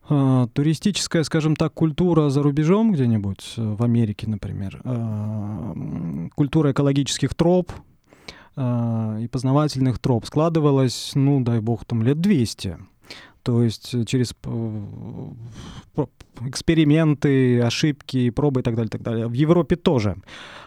э, 0.08 0.46
туристическая, 0.52 1.24
скажем 1.24 1.56
так, 1.56 1.74
культура 1.74 2.30
за 2.30 2.42
рубежом 2.42 2.92
где-нибудь, 2.92 3.54
э, 3.56 3.74
в 3.74 3.82
Америке, 3.82 4.28
например, 4.28 4.80
э, 4.82 6.28
культура 6.34 6.72
экологических 6.72 7.34
троп, 7.34 7.72
э, 8.56 9.18
и 9.22 9.28
познавательных 9.28 9.98
троп 9.98 10.26
складывалось, 10.26 11.12
ну, 11.14 11.40
дай 11.40 11.60
бог, 11.60 11.84
там 11.84 12.02
лет 12.02 12.20
200. 12.20 12.78
То 13.42 13.62
есть 13.62 14.06
через 14.06 14.34
эксперименты, 16.40 17.60
ошибки, 17.62 18.30
пробы 18.30 18.60
и 18.60 18.62
так 18.62 18.74
далее, 18.74 18.90
так 18.90 19.02
далее. 19.02 19.28
В 19.28 19.34
Европе 19.34 19.76
тоже. 19.76 20.16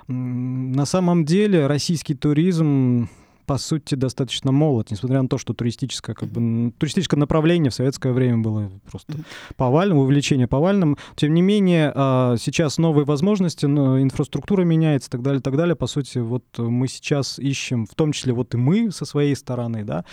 На 0.08 0.86
самом 0.86 1.25
деле 1.25 1.67
российский 1.67 2.15
туризм 2.15 3.10
по 3.50 3.58
сути, 3.58 3.96
достаточно 3.96 4.51
молод, 4.51 4.91
несмотря 4.91 5.24
на 5.24 5.27
то, 5.27 5.39
что 5.39 5.56
туристическое, 5.56 6.15
как 6.15 6.29
бы, 6.29 6.72
туристическое 6.77 7.20
направление 7.20 7.72
в 7.72 7.74
советское 7.74 8.13
время 8.13 8.44
было 8.44 8.70
просто 8.91 9.12
повальным, 9.58 9.98
увлечение 9.98 10.48
повальным. 10.48 11.00
Тем 11.15 11.34
не 11.34 11.41
менее, 11.41 11.91
а, 11.96 12.36
сейчас 12.38 12.77
новые 12.77 13.06
возможности, 13.06 13.65
инфраструктура 13.65 14.62
меняется 14.62 15.10
и 15.10 15.12
так 15.13 15.24
далее, 15.24 15.41
так 15.41 15.58
далее. 15.58 15.75
По 15.75 15.88
сути, 15.88 16.20
вот 16.20 16.44
мы 16.60 16.88
сейчас 16.88 17.39
ищем, 17.39 17.88
в 17.88 17.96
том 17.96 18.12
числе 18.12 18.34
вот 18.34 18.53
и 18.53 18.58
мы 18.58 18.91
со 18.91 19.06
своей 19.06 19.36
стороны, 19.36 19.84
да, 19.84 20.06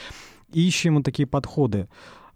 ищем 0.54 0.94
вот 0.94 1.04
такие 1.04 1.26
подходы. 1.26 1.88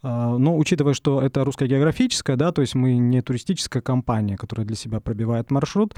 А, 0.03 0.37
но 0.37 0.55
учитывая, 0.59 0.93
что 0.93 1.23
это 1.23 1.47
русская 1.47 1.67
географическая, 1.67 2.37
да, 2.37 2.53
то 2.53 2.61
есть 2.61 2.75
мы 2.75 2.99
не 2.99 3.23
туристическая 3.23 3.81
компания, 3.81 4.37
которая 4.37 4.67
для 4.67 4.77
себя 4.77 5.01
пробивает 5.01 5.51
маршрут, 5.51 5.95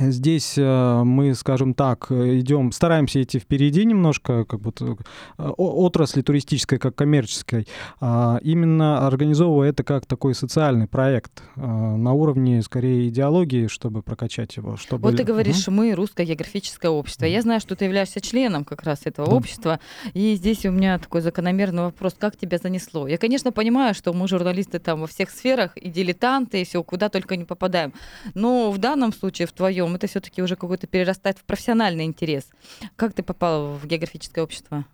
Здесь 0.00 0.54
э, 0.56 1.02
мы, 1.04 1.34
скажем 1.34 1.74
так, 1.74 2.10
идем, 2.10 2.72
стараемся 2.72 3.22
идти 3.22 3.38
впереди 3.38 3.84
немножко, 3.84 4.46
как 4.46 4.58
бы 4.60 4.72
э, 4.80 5.48
отрасли 5.58 6.22
туристической, 6.22 6.78
как 6.78 6.94
коммерческой, 6.94 7.68
а 8.00 8.38
именно 8.42 9.06
организовывая 9.06 9.68
это 9.68 9.84
как 9.84 10.06
такой 10.06 10.34
социальный 10.34 10.86
проект 10.86 11.42
э, 11.56 11.60
на 11.60 12.14
уровне, 12.14 12.62
скорее, 12.62 13.08
идеологии, 13.08 13.66
чтобы 13.66 14.02
прокачать 14.02 14.56
его. 14.56 14.78
Чтобы... 14.78 15.10
Вот 15.10 15.18
ты 15.18 15.24
говоришь, 15.24 15.68
угу. 15.68 15.76
мы 15.76 15.92
русское 15.94 16.24
географическое 16.24 16.90
общество. 16.90 17.26
Я 17.26 17.42
знаю, 17.42 17.60
что 17.60 17.76
ты 17.76 17.84
являешься 17.84 18.22
членом 18.22 18.64
как 18.64 18.84
раз 18.84 19.00
этого 19.04 19.28
да. 19.28 19.36
общества, 19.36 19.78
и 20.14 20.34
здесь 20.36 20.64
у 20.64 20.70
меня 20.70 20.98
такой 20.98 21.20
закономерный 21.20 21.82
вопрос, 21.82 22.14
как 22.18 22.38
тебя 22.38 22.56
занесло? 22.56 23.06
Я, 23.06 23.18
конечно, 23.18 23.52
понимаю, 23.52 23.94
что 23.94 24.14
мы 24.14 24.26
журналисты 24.26 24.78
там 24.78 25.02
во 25.02 25.06
всех 25.06 25.30
сферах, 25.30 25.76
и 25.76 25.90
дилетанты, 25.90 26.62
и 26.62 26.64
все, 26.64 26.82
куда 26.82 27.10
только 27.10 27.36
не 27.36 27.44
попадаем, 27.44 27.92
но 28.32 28.70
в 28.70 28.78
данном 28.78 29.12
случае, 29.12 29.46
в 29.46 29.52
твоем 29.52 29.81
своем, 29.82 29.94
это 29.94 30.06
все-таки 30.06 30.42
уже 30.42 30.56
какой-то 30.56 30.86
перерастает 30.86 31.38
в 31.38 31.44
профессиональный 31.44 32.04
интерес. 32.04 32.48
Как 32.96 33.12
ты 33.12 33.22
попал 33.22 33.74
в 33.74 33.86
географическое 33.86 34.44
общество? 34.44 34.84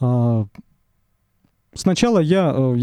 А, 0.00 0.46
сначала 1.74 2.18
я... 2.18 2.52
Э, 2.56 2.76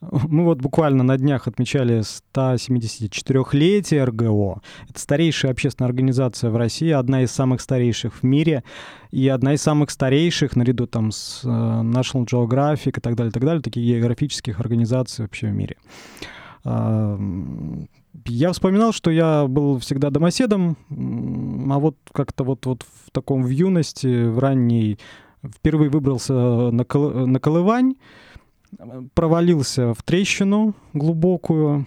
мы 0.28 0.44
вот 0.44 0.58
буквально 0.60 1.02
на 1.02 1.16
днях 1.16 1.48
отмечали 1.48 2.02
174-летие 2.34 4.04
РГО. 4.04 4.62
Это 4.88 4.98
старейшая 4.98 5.52
общественная 5.52 5.88
организация 5.88 6.50
в 6.50 6.56
России, 6.56 6.90
одна 6.90 7.22
из 7.22 7.30
самых 7.32 7.60
старейших 7.60 8.14
в 8.14 8.22
мире 8.22 8.62
и 9.10 9.28
одна 9.28 9.54
из 9.54 9.62
самых 9.62 9.90
старейших 9.90 10.56
наряду 10.56 10.86
там 10.86 11.10
с 11.10 11.42
э, 11.44 11.48
National 11.48 12.26
Geographic 12.26 12.98
и 12.98 13.00
так 13.00 13.14
далее, 13.16 13.32
так 13.32 13.44
далее, 13.44 13.62
таких 13.62 13.84
географических 13.84 14.60
организаций 14.60 15.24
вообще 15.24 15.48
в 15.48 15.52
мире. 15.52 15.76
Я 18.26 18.52
вспоминал, 18.52 18.92
что 18.92 19.10
я 19.10 19.46
был 19.46 19.78
всегда 19.78 20.10
домоседом, 20.10 20.76
а 20.90 21.78
вот 21.78 21.96
как-то 22.12 22.44
вот, 22.44 22.66
вот 22.66 22.82
в 22.82 23.10
таком 23.10 23.42
в 23.42 23.48
юности, 23.48 24.26
в 24.26 24.38
ранней, 24.38 24.98
впервые 25.42 25.90
выбрался 25.90 26.32
на, 26.32 26.84
кол, 26.84 27.10
на 27.26 27.40
колывань, 27.40 27.94
провалился 29.14 29.94
в 29.94 30.02
трещину 30.02 30.74
глубокую, 30.92 31.86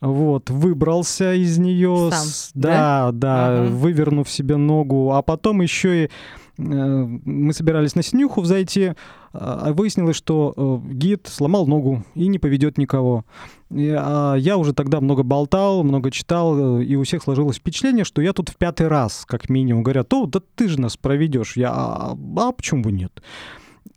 вот, 0.00 0.50
выбрался 0.50 1.34
из 1.34 1.58
нее, 1.58 2.10
Сам, 2.10 2.26
с, 2.26 2.50
да, 2.54 3.10
да, 3.10 3.12
да 3.12 3.62
ага. 3.62 3.70
вывернув 3.70 4.30
себе 4.30 4.56
ногу, 4.56 5.12
а 5.12 5.22
потом 5.22 5.60
еще 5.60 6.04
и 6.04 6.10
мы 6.58 7.52
собирались 7.52 7.94
на 7.94 8.02
Синюху 8.02 8.42
зайти, 8.42 8.94
а 9.32 9.72
выяснилось, 9.72 10.16
что 10.16 10.54
э, 10.56 10.92
гид 10.92 11.28
сломал 11.30 11.66
ногу 11.66 12.04
и 12.14 12.26
не 12.26 12.38
поведет 12.38 12.78
никого. 12.78 13.24
А 13.70 14.34
я 14.34 14.56
уже 14.56 14.72
тогда 14.72 15.00
много 15.00 15.22
болтал, 15.22 15.84
много 15.84 16.10
читал, 16.10 16.80
э, 16.80 16.84
и 16.84 16.96
у 16.96 17.04
всех 17.04 17.22
сложилось 17.22 17.58
впечатление, 17.58 18.04
что 18.04 18.22
я 18.22 18.32
тут 18.32 18.48
в 18.48 18.56
пятый 18.56 18.88
раз, 18.88 19.24
как 19.26 19.48
минимум, 19.48 19.84
говорят, 19.84 20.12
о, 20.12 20.26
да 20.26 20.40
ты 20.56 20.68
же 20.68 20.80
нас 20.80 20.96
проведешь. 20.96 21.56
Я, 21.56 21.72
а, 21.72 22.16
а 22.36 22.52
почему 22.52 22.82
бы 22.82 22.90
нет? 22.90 23.22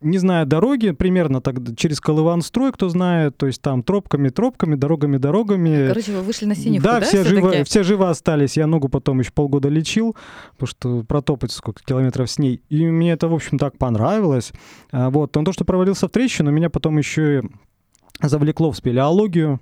Не 0.02 0.18
зная 0.18 0.46
дороги, 0.46 0.92
примерно 0.92 1.42
так 1.42 1.56
через 1.76 2.00
Колыван-строй, 2.00 2.72
кто 2.72 2.90
знает, 2.90 3.38
то 3.38 3.48
есть 3.48 3.62
там 3.62 3.84
тропками, 3.84 4.30
тропками, 4.30 4.76
дорогами, 4.76 5.18
дорогами. 5.18 5.88
Короче, 5.88 6.12
вы 6.14 6.22
вышли 6.22 6.46
на 6.46 6.56
синюю, 6.56 6.82
да? 6.82 7.00
Да, 7.00 7.06
все 7.06 7.24
живы, 7.24 7.64
все 7.64 7.84
живы 7.84 8.10
остались. 8.10 8.58
Я 8.58 8.68
ногу 8.68 8.90
потом 8.90 9.20
еще 9.20 9.32
полгода 9.32 9.70
лечил, 9.70 10.16
потому 10.54 10.68
что 10.68 11.04
протопать 11.04 11.52
сколько 11.52 11.84
километров 11.84 12.30
с 12.30 12.40
ней. 12.40 12.62
И 12.70 12.86
мне 12.86 13.12
это, 13.12 13.28
в 13.28 13.34
общем, 13.34 13.58
так 13.58 13.78
понравилось. 13.78 14.52
А, 14.92 15.10
вот. 15.10 15.36
Но 15.36 15.44
то, 15.44 15.54
что 15.54 15.66
провалился 15.66 16.08
в 16.08 16.12
трещину, 16.12 16.52
меня 16.52 16.70
потом 16.70 16.98
еще 16.98 17.40
и 17.40 18.28
завлекло 18.28 18.72
в 18.72 18.78
спелеологию 18.78 19.60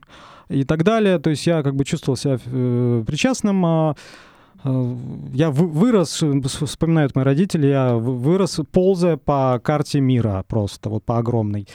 и 0.49 0.63
так 0.63 0.83
далее. 0.83 1.19
То 1.19 1.29
есть 1.29 1.45
я 1.47 1.63
как 1.63 1.75
бы 1.75 1.85
чувствовал 1.85 2.17
себя 2.17 2.39
э, 2.45 3.03
причастным. 3.05 3.65
Э, 3.65 3.93
я 4.63 5.51
вырос, 5.51 6.23
вспоминают 6.43 7.15
мои 7.15 7.23
родители, 7.23 7.67
я 7.67 7.95
вырос, 7.95 8.59
ползая 8.71 9.17
по 9.17 9.59
карте 9.63 10.01
мира 10.01 10.43
просто, 10.47 10.89
вот 10.89 11.03
по 11.03 11.17
огромной. 11.17 11.67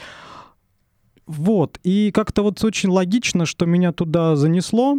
Вот, 1.26 1.78
и 1.82 2.10
как-то 2.12 2.42
вот 2.42 2.62
очень 2.62 2.90
логично, 2.90 3.46
что 3.46 3.64
меня 3.64 3.92
туда 3.92 4.36
занесло. 4.36 4.98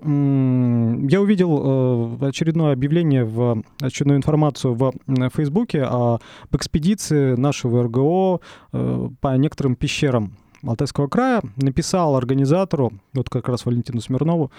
Я 0.00 1.20
увидел 1.20 2.18
э, 2.20 2.28
очередное 2.28 2.72
объявление, 2.72 3.24
в, 3.24 3.62
очередную 3.80 4.16
информацию 4.16 4.74
в 4.74 4.92
Фейсбуке 5.34 5.82
об 5.82 6.20
экспедиции 6.52 7.34
нашего 7.36 7.84
РГО 7.84 8.40
э, 8.72 9.08
по 9.20 9.36
некоторым 9.36 9.76
пещерам 9.76 10.32
Алтайского 10.62 11.08
края, 11.08 11.42
написал 11.56 12.16
организатору, 12.16 12.92
вот 13.12 13.30
как 13.30 13.48
раз 13.48 13.64
Валентину 13.64 14.00
Смирнову, 14.00 14.50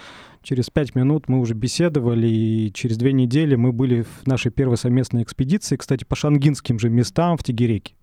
через 0.43 0.69
пять 0.69 0.95
минут 0.95 1.27
мы 1.27 1.39
уже 1.39 1.53
беседовали, 1.53 2.27
и 2.27 2.71
через 2.73 2.97
две 2.97 3.13
недели 3.13 3.55
мы 3.55 3.71
были 3.71 4.03
в 4.03 4.27
нашей 4.27 4.51
первой 4.51 4.77
совместной 4.77 5.23
экспедиции, 5.23 5.75
кстати, 5.75 6.05
по 6.05 6.15
шангинским 6.15 6.79
же 6.79 6.89
местам 6.89 7.37
в 7.37 7.43
Тегереке. 7.43 7.93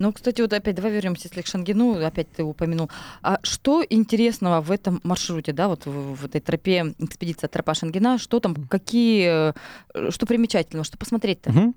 Ну, 0.00 0.14
кстати, 0.14 0.40
вот 0.40 0.50
опять 0.54 0.76
давай 0.76 0.92
вернемся, 0.92 1.28
если 1.28 1.42
к 1.42 1.46
Шангину, 1.46 2.02
опять 2.02 2.32
ты 2.32 2.42
упомянул. 2.42 2.88
А 3.20 3.38
что 3.42 3.84
интересного 3.88 4.62
в 4.62 4.70
этом 4.70 4.98
маршруте, 5.04 5.52
да, 5.52 5.68
вот 5.68 5.84
в, 5.84 6.14
в 6.14 6.24
этой 6.24 6.40
тропе 6.40 6.94
экспедиция 6.98 7.48
тропа 7.48 7.74
Шангина, 7.74 8.16
что 8.16 8.40
там, 8.40 8.54
какие, 8.54 9.50
э, 9.94 10.10
что 10.10 10.24
примечательного, 10.24 10.84
что 10.84 10.96
посмотреть-то? 10.96 11.50
Угу. 11.50 11.74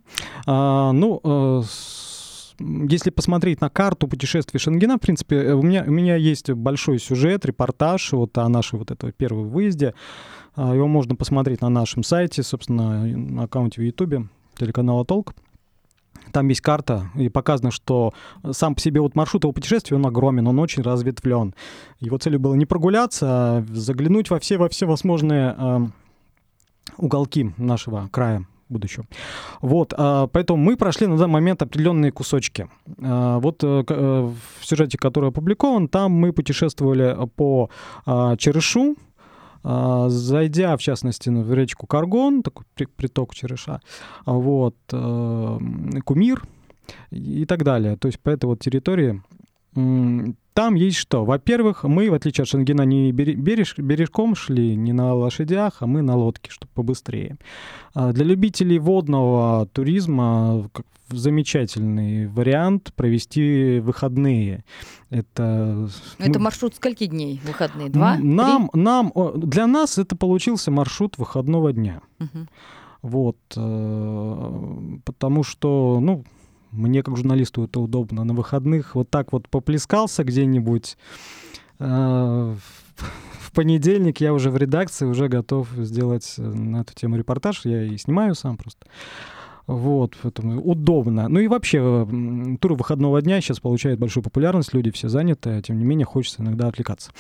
А, 0.48 0.94
ну, 0.94 1.20
э, 1.22 1.64
если 2.60 3.10
посмотреть 3.10 3.62
на 3.62 3.70
карту 3.70 4.08
путешествий 4.08 4.60
Шенгена, 4.60 4.98
в 4.98 5.02
принципе, 5.02 5.38
э, 5.38 5.54
у 5.54 5.62
меня, 5.62 5.84
у 5.86 5.92
меня 5.92 6.16
есть 6.16 6.50
большой 6.52 7.00
сюжет, 7.00 7.46
репортаж 7.46 8.12
вот 8.14 8.38
о 8.38 8.48
нашей 8.50 8.80
вот 8.80 8.92
этой 8.92 9.12
первой 9.12 9.46
выезде. 9.46 9.94
А, 10.56 10.74
его 10.74 10.88
можно 10.88 11.16
посмотреть 11.16 11.62
на 11.62 11.70
нашем 11.70 12.04
сайте, 12.04 12.44
собственно, 12.44 13.06
на 13.06 13.44
аккаунте 13.44 13.82
в 13.82 13.84
Ютубе, 13.84 14.28
телеканала 14.56 15.06
«Толк». 15.06 15.34
Там 16.32 16.48
есть 16.48 16.62
карта, 16.62 17.10
и 17.16 17.28
показано, 17.28 17.70
что 17.70 18.14
сам 18.52 18.76
по 18.76 18.82
себе 18.82 19.02
вот 19.02 19.14
маршрут 19.14 19.44
его 19.44 19.52
путешествия, 19.52 19.98
он 19.98 20.06
огромен, 20.06 20.48
он 20.48 20.58
очень 20.60 20.82
разветвлен. 20.82 21.54
Его 22.00 22.18
целью 22.18 22.40
было 22.40 22.56
не 22.56 22.66
прогуляться, 22.66 23.28
а 23.30 23.66
заглянуть 23.70 24.30
во 24.30 24.40
все, 24.40 24.58
во 24.58 24.70
все 24.70 24.86
возможные 24.86 25.56
э, 25.58 25.80
уголки 26.98 27.52
нашего 27.58 28.08
края 28.12 28.46
будущего. 28.70 29.06
Вот, 29.62 29.94
а, 29.98 30.28
поэтому 30.28 30.62
мы 30.62 30.78
прошли 30.78 31.08
на 31.08 31.18
данный 31.18 31.34
момент 31.34 31.62
определенные 31.62 32.12
кусочки. 32.12 32.70
А, 33.02 33.40
вот 33.40 33.64
э, 33.64 33.84
э, 33.88 34.32
в 34.60 34.66
сюжете, 34.66 34.98
который 34.98 35.30
опубликован, 35.30 35.88
там 35.88 36.12
мы 36.12 36.34
путешествовали 36.34 37.18
по 37.36 37.70
а, 38.06 38.36
Черешу, 38.38 38.96
зайдя, 39.64 40.76
в 40.76 40.82
частности, 40.82 41.30
в 41.30 41.54
речку 41.54 41.88
Каргон, 41.88 42.44
такой 42.44 42.66
приток 42.98 43.34
Череша, 43.34 43.80
вот, 44.26 44.76
э, 44.92 45.60
Кумир 46.04 46.44
и 47.12 47.46
так 47.46 47.64
далее. 47.64 47.96
То 47.96 48.10
есть 48.10 48.20
по 48.20 48.30
этой 48.30 48.46
вот 48.46 48.60
территории 48.60 49.22
там 50.54 50.76
есть 50.76 50.98
что? 50.98 51.26
Во-первых, 51.26 51.84
мы, 51.84 52.10
в 52.10 52.14
отличие 52.14 52.44
от 52.44 52.50
Шенгена, 52.50 52.84
не 52.84 53.12
береж, 53.12 53.78
бережком 53.78 54.36
шли, 54.36 54.76
не 54.76 54.94
на 54.94 55.14
лошадях, 55.14 55.78
а 55.82 55.88
мы 55.88 56.02
на 56.02 56.16
лодке, 56.16 56.52
чтобы 56.52 56.72
побыстрее. 56.74 57.38
А 57.94 58.12
для 58.14 58.26
любителей 58.26 58.80
водного 58.80 59.68
туризма 59.68 60.70
замечательный 61.10 62.28
вариант 62.28 62.94
провести 62.96 63.80
выходные. 63.80 64.64
Это, 65.10 65.90
это 66.18 66.40
ну, 66.40 66.44
маршрут 66.44 66.76
скольки 66.76 67.06
дней 67.06 67.40
выходные? 67.44 67.90
Два? 67.90 68.18
Нам, 68.18 68.70
нам, 68.74 69.12
для 69.36 69.68
нас 69.68 69.98
это 69.98 70.16
получился 70.16 70.72
маршрут 70.72 71.18
выходного 71.18 71.74
дня. 71.74 72.02
Угу. 72.20 72.48
Вот, 73.04 73.38
э, 73.58 74.98
потому 75.04 75.44
что, 75.44 76.00
ну, 76.02 76.24
мне 76.74 77.04
как 77.04 77.18
журналисту 77.18 77.64
это 77.64 77.80
удобно. 77.80 78.24
На 78.24 78.34
выходных 78.34 78.96
вот 78.96 79.10
так 79.10 79.32
вот 79.32 79.48
поплескался 79.50 80.24
где-нибудь. 80.24 80.98
Э, 81.80 82.56
в 83.40 83.52
понедельник 83.54 84.20
я 84.22 84.34
уже 84.34 84.50
в 84.50 84.58
редакции, 84.58 85.06
уже 85.06 85.28
готов 85.28 85.70
сделать 85.78 86.34
на 86.38 86.82
эту 86.82 86.94
тему 86.94 87.18
репортаж. 87.18 87.62
Я 87.66 87.84
и 87.84 87.98
снимаю 87.98 88.36
сам 88.36 88.58
просто. 88.58 88.88
Вот, 89.66 90.18
поэтому 90.22 90.62
удобно. 90.62 91.30
Ну 91.30 91.40
и 91.40 91.48
вообще, 91.48 91.80
туры 92.60 92.76
выходного 92.76 93.22
дня 93.22 93.40
сейчас 93.40 93.62
получают 93.62 94.00
большую 94.00 94.24
популярность, 94.24 94.74
люди 94.74 94.92
все 94.92 95.08
заняты, 95.08 95.52
а 95.52 95.62
тем 95.62 95.78
не 95.78 95.86
менее 95.86 96.06
хочется 96.06 96.42
иногда 96.42 96.68
отвлекаться 96.68 97.12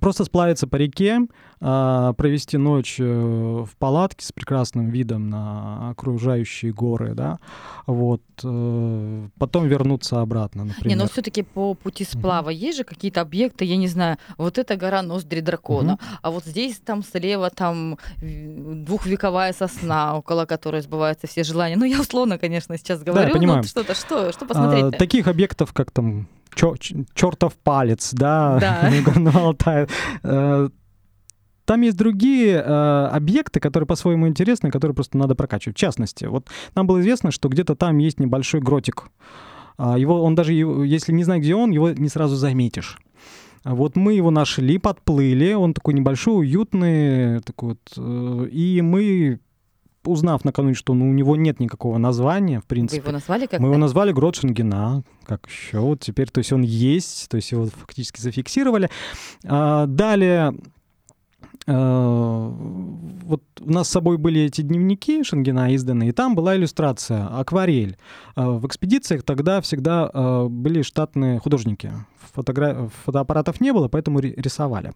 просто 0.00 0.24
сплавиться 0.24 0.66
по 0.66 0.76
реке, 0.76 1.20
а, 1.58 2.12
провести 2.12 2.58
ночь 2.58 2.96
э, 2.98 3.04
в 3.04 3.70
палатке 3.78 4.26
с 4.26 4.30
прекрасным 4.30 4.90
видом 4.90 5.30
на 5.30 5.90
окружающие 5.90 6.70
горы, 6.70 7.14
да, 7.14 7.38
вот, 7.86 8.20
э, 8.44 9.28
потом 9.38 9.66
вернуться 9.66 10.20
обратно, 10.20 10.64
например. 10.64 10.88
Не, 10.88 11.02
но 11.02 11.08
все-таки 11.08 11.42
по 11.42 11.72
пути 11.72 12.04
сплава 12.04 12.50
mm-hmm. 12.50 12.66
есть 12.66 12.78
же 12.78 12.84
какие-то 12.84 13.22
объекты, 13.22 13.64
я 13.64 13.78
не 13.78 13.88
знаю, 13.88 14.18
вот 14.36 14.58
эта 14.58 14.76
гора 14.76 15.00
Ноздри 15.00 15.40
Дракона, 15.40 15.92
mm-hmm. 15.92 16.18
а 16.20 16.30
вот 16.30 16.44
здесь 16.44 16.76
там 16.84 17.02
слева 17.02 17.48
там 17.48 17.96
двухвековая 18.20 19.54
сосна, 19.54 20.18
около 20.18 20.44
которой 20.44 20.82
сбываются 20.82 21.26
все 21.26 21.42
желания. 21.42 21.76
Ну, 21.76 21.86
я 21.86 22.00
условно, 22.00 22.38
конечно, 22.38 22.76
сейчас 22.76 23.02
говорю, 23.02 23.22
да, 23.22 23.28
я 23.28 23.34
понимаю. 23.34 23.62
что-то, 23.62 23.94
что, 23.94 24.30
что 24.30 24.44
посмотреть 24.44 24.84
а, 24.84 24.90
Таких 24.90 25.26
объектов, 25.26 25.72
как 25.72 25.90
там 25.90 26.28
чертов 26.56 27.54
палец, 27.62 28.12
да, 28.12 28.58
да. 28.58 28.90
на 29.20 29.30
Алтае. 29.30 29.88
Э, 30.22 30.68
там 31.64 31.80
есть 31.80 31.96
другие 31.96 32.54
э, 32.56 33.08
объекты, 33.12 33.60
которые 33.60 33.86
по-своему 33.86 34.28
интересны, 34.28 34.70
которые 34.70 34.94
просто 34.94 35.18
надо 35.18 35.34
прокачивать. 35.34 35.76
В 35.76 35.80
частности, 35.80 36.24
вот 36.24 36.48
нам 36.74 36.86
было 36.86 37.00
известно, 37.00 37.30
что 37.30 37.48
где-то 37.48 37.74
там 37.74 37.98
есть 37.98 38.20
небольшой 38.20 38.60
гротик. 38.60 39.10
А, 39.76 39.98
его, 39.98 40.22
он 40.22 40.34
даже, 40.34 40.52
если 40.52 41.12
не 41.12 41.24
знаешь, 41.24 41.42
где 41.42 41.54
он, 41.54 41.70
его 41.70 41.90
не 41.90 42.08
сразу 42.08 42.36
заметишь. 42.36 42.98
Вот 43.64 43.96
мы 43.96 44.14
его 44.14 44.30
нашли, 44.30 44.78
подплыли, 44.78 45.54
он 45.54 45.74
такой 45.74 45.94
небольшой, 45.94 46.46
уютный, 46.46 47.40
такой 47.40 47.70
вот, 47.70 47.80
э, 47.96 48.48
и 48.52 48.80
мы 48.80 49.40
узнав 50.10 50.44
накануне, 50.44 50.74
что 50.74 50.94
ну, 50.94 51.08
у 51.08 51.12
него 51.12 51.36
нет 51.36 51.60
никакого 51.60 51.98
названия, 51.98 52.60
в 52.60 52.64
принципе. 52.64 53.02
Вы 53.02 53.08
его 53.08 53.12
назвали 53.12 53.46
как 53.46 53.60
Мы 53.60 53.68
его 53.68 53.78
назвали 53.78 54.12
Грот 54.12 54.36
Шенгена, 54.36 55.02
как 55.24 55.46
еще. 55.46 55.78
Вот 55.80 56.00
теперь, 56.00 56.30
то 56.30 56.38
есть 56.38 56.52
он 56.52 56.62
есть, 56.62 57.28
то 57.28 57.36
есть 57.36 57.52
его 57.52 57.66
фактически 57.66 58.20
зафиксировали. 58.20 58.90
А, 59.44 59.86
далее 59.86 60.54
а, 61.66 62.55
вот 63.26 63.42
у 63.60 63.70
нас 63.70 63.88
с 63.88 63.90
собой 63.90 64.18
были 64.18 64.42
эти 64.42 64.62
дневники 64.62 65.22
Шенгена 65.22 65.72
изданные, 65.74 66.10
и 66.10 66.12
там 66.12 66.34
была 66.34 66.56
иллюстрация, 66.56 67.26
акварель. 67.26 67.96
А, 68.34 68.50
в 68.50 68.66
экспедициях 68.66 69.22
тогда 69.22 69.60
всегда 69.60 70.08
а, 70.12 70.48
были 70.48 70.82
штатные 70.82 71.38
художники. 71.38 71.92
Фотогра... 72.34 72.88
Фотоаппаратов 73.04 73.60
не 73.60 73.72
было, 73.72 73.88
поэтому 73.88 74.20
рисовали. 74.20 74.92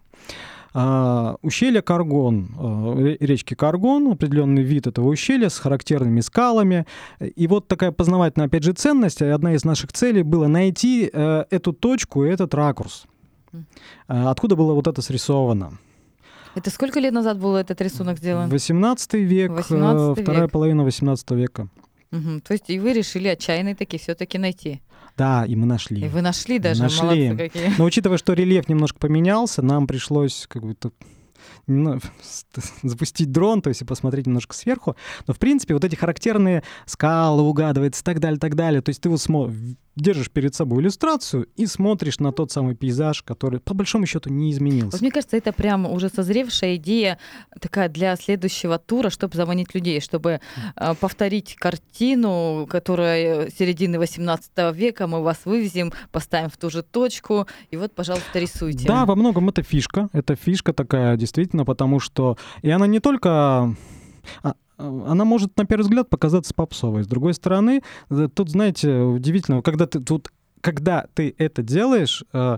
А, 0.73 1.35
ущелье 1.41 1.81
Каргон, 1.81 3.17
речки 3.19 3.53
Каргон, 3.53 4.13
определенный 4.13 4.63
вид 4.63 4.87
этого 4.87 5.09
ущелья 5.09 5.49
с 5.49 5.59
характерными 5.59 6.21
скалами. 6.21 6.85
И 7.19 7.47
вот 7.47 7.67
такая 7.67 7.91
познавательная, 7.91 8.47
опять 8.47 8.63
же, 8.63 8.71
ценность, 8.71 9.21
одна 9.21 9.53
из 9.53 9.65
наших 9.65 9.91
целей 9.91 10.23
было 10.23 10.47
найти 10.47 11.09
э, 11.11 11.45
эту 11.49 11.73
точку 11.73 12.23
и 12.23 12.29
этот 12.29 12.53
ракурс. 12.53 13.05
Откуда 14.07 14.55
было 14.55 14.73
вот 14.73 14.87
это 14.87 15.01
срисовано? 15.01 15.77
Это 16.55 16.69
сколько 16.69 16.99
лет 16.99 17.13
назад 17.13 17.39
был 17.39 17.55
этот 17.55 17.79
рисунок 17.81 18.17
сделан? 18.17 18.49
18 18.49 19.13
век, 19.13 19.51
18 19.51 20.17
э, 20.19 20.21
вторая 20.23 20.43
век. 20.43 20.51
половина 20.51 20.83
18 20.83 21.31
века. 21.31 21.67
Мгм. 22.11 22.41
То 22.41 22.53
есть 22.53 22.69
и 22.69 22.79
вы 22.79 22.93
решили 22.93 23.29
отчаянные 23.29 23.75
такие 23.75 23.99
все-таки 23.99 24.37
найти. 24.37 24.81
Да, 25.17 25.45
и 25.45 25.55
мы 25.55 25.65
нашли. 25.65 26.05
И 26.05 26.09
вы 26.09 26.21
нашли 26.21 26.59
даже, 26.59 26.83
Нашли. 26.83 27.29
молодцы 27.29 27.49
какие. 27.49 27.73
Но 27.77 27.85
учитывая, 27.85 28.17
что 28.17 28.33
рельеф 28.33 28.67
немножко 28.69 28.99
поменялся, 28.99 29.61
нам 29.61 29.87
пришлось 29.87 30.45
как 30.47 30.63
бы 30.63 30.75
немно- 31.67 32.01
запустить 32.83 33.31
дрон, 33.31 33.61
то 33.61 33.69
есть 33.69 33.81
и 33.81 33.85
посмотреть 33.85 34.27
немножко 34.27 34.55
сверху. 34.55 34.95
Но, 35.27 35.33
в 35.33 35.39
принципе, 35.39 35.73
вот 35.73 35.83
эти 35.83 35.95
характерные 35.95 36.63
скалы 36.85 37.41
угадывается 37.43 38.01
и 38.01 38.05
так 38.05 38.19
далее, 38.19 38.39
так 38.39 38.55
далее. 38.55 38.81
То 38.81 38.89
есть 38.89 39.01
ты 39.01 39.09
вот 39.09 39.19
смо- 39.19 39.53
держишь 39.95 40.31
перед 40.31 40.55
собой 40.55 40.81
иллюстрацию 40.81 41.47
и 41.57 41.65
смотришь 41.65 42.19
на 42.19 42.31
тот 42.31 42.49
самый 42.51 42.75
пейзаж, 42.75 43.23
который, 43.23 43.59
по 43.59 43.73
большому 43.73 44.05
счету, 44.05 44.29
не 44.29 44.51
изменился. 44.51 44.91
Вот 44.93 45.01
мне 45.01 45.11
кажется, 45.11 45.35
это 45.35 45.51
прям 45.51 45.85
уже 45.85 46.07
созревшая 46.09 46.77
идея 46.77 47.17
такая 47.59 47.89
для 47.89 48.15
следующего 48.15 48.79
тура, 48.79 49.09
чтобы 49.09 49.35
заманить 49.35 49.75
людей, 49.75 49.99
чтобы 49.99 50.39
э, 50.77 50.95
повторить 50.99 51.55
картину, 51.55 52.67
которая 52.69 53.47
э, 53.47 53.49
середины 53.51 53.99
18 53.99 54.51
века, 54.73 55.07
мы 55.07 55.21
вас 55.21 55.39
вывезем, 55.43 55.91
поставим 56.11 56.49
в 56.49 56.55
ту 56.57 56.69
же 56.69 56.83
точку, 56.83 57.47
и 57.69 57.75
вот, 57.77 57.93
пожалуйста, 57.93 58.39
рисуйте. 58.39 58.87
Да, 58.87 59.05
во 59.05 59.15
многом 59.15 59.49
это 59.49 59.61
фишка. 59.61 60.07
Это 60.13 60.35
фишка 60.35 60.71
такая, 60.71 61.17
действительно, 61.17 61.50
потому 61.65 61.99
что... 61.99 62.37
И 62.61 62.69
она 62.69 62.87
не 62.87 62.99
только... 62.99 63.75
а, 64.43 64.53
Она 64.77 65.25
может, 65.25 65.57
на 65.57 65.65
первый 65.65 65.83
взгляд, 65.83 66.09
показаться 66.09 66.53
попсовой. 66.53 67.03
С 67.03 67.07
другой 67.07 67.33
стороны, 67.33 67.81
э, 68.09 68.29
тут, 68.33 68.49
знаете, 68.49 69.01
удивительно, 69.01 69.61
когда 69.61 69.85
ты 69.85 69.99
тут, 69.99 70.29
когда 70.61 71.05
ты 71.13 71.35
это 71.37 71.61
делаешь, 71.63 72.23
э, 72.33 72.57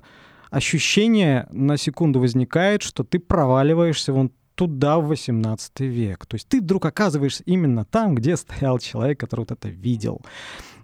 ощущение 0.49 1.47
на 1.51 1.77
секунду 1.77 2.19
возникает, 2.19 2.83
что 2.83 3.03
ты 3.03 3.19
проваливаешься 3.19 4.13
вон 4.13 4.31
туда, 4.55 4.99
в 4.99 5.07
18 5.07 5.79
век. 5.81 6.25
То 6.25 6.35
есть 6.35 6.47
ты 6.47 6.61
вдруг 6.61 6.85
оказываешься 6.85 7.43
именно 7.45 7.85
там, 7.85 8.15
где 8.15 8.37
стоял 8.37 8.79
человек, 8.79 9.19
который 9.19 9.41
вот 9.41 9.51
это 9.51 9.67
видел. 9.69 10.21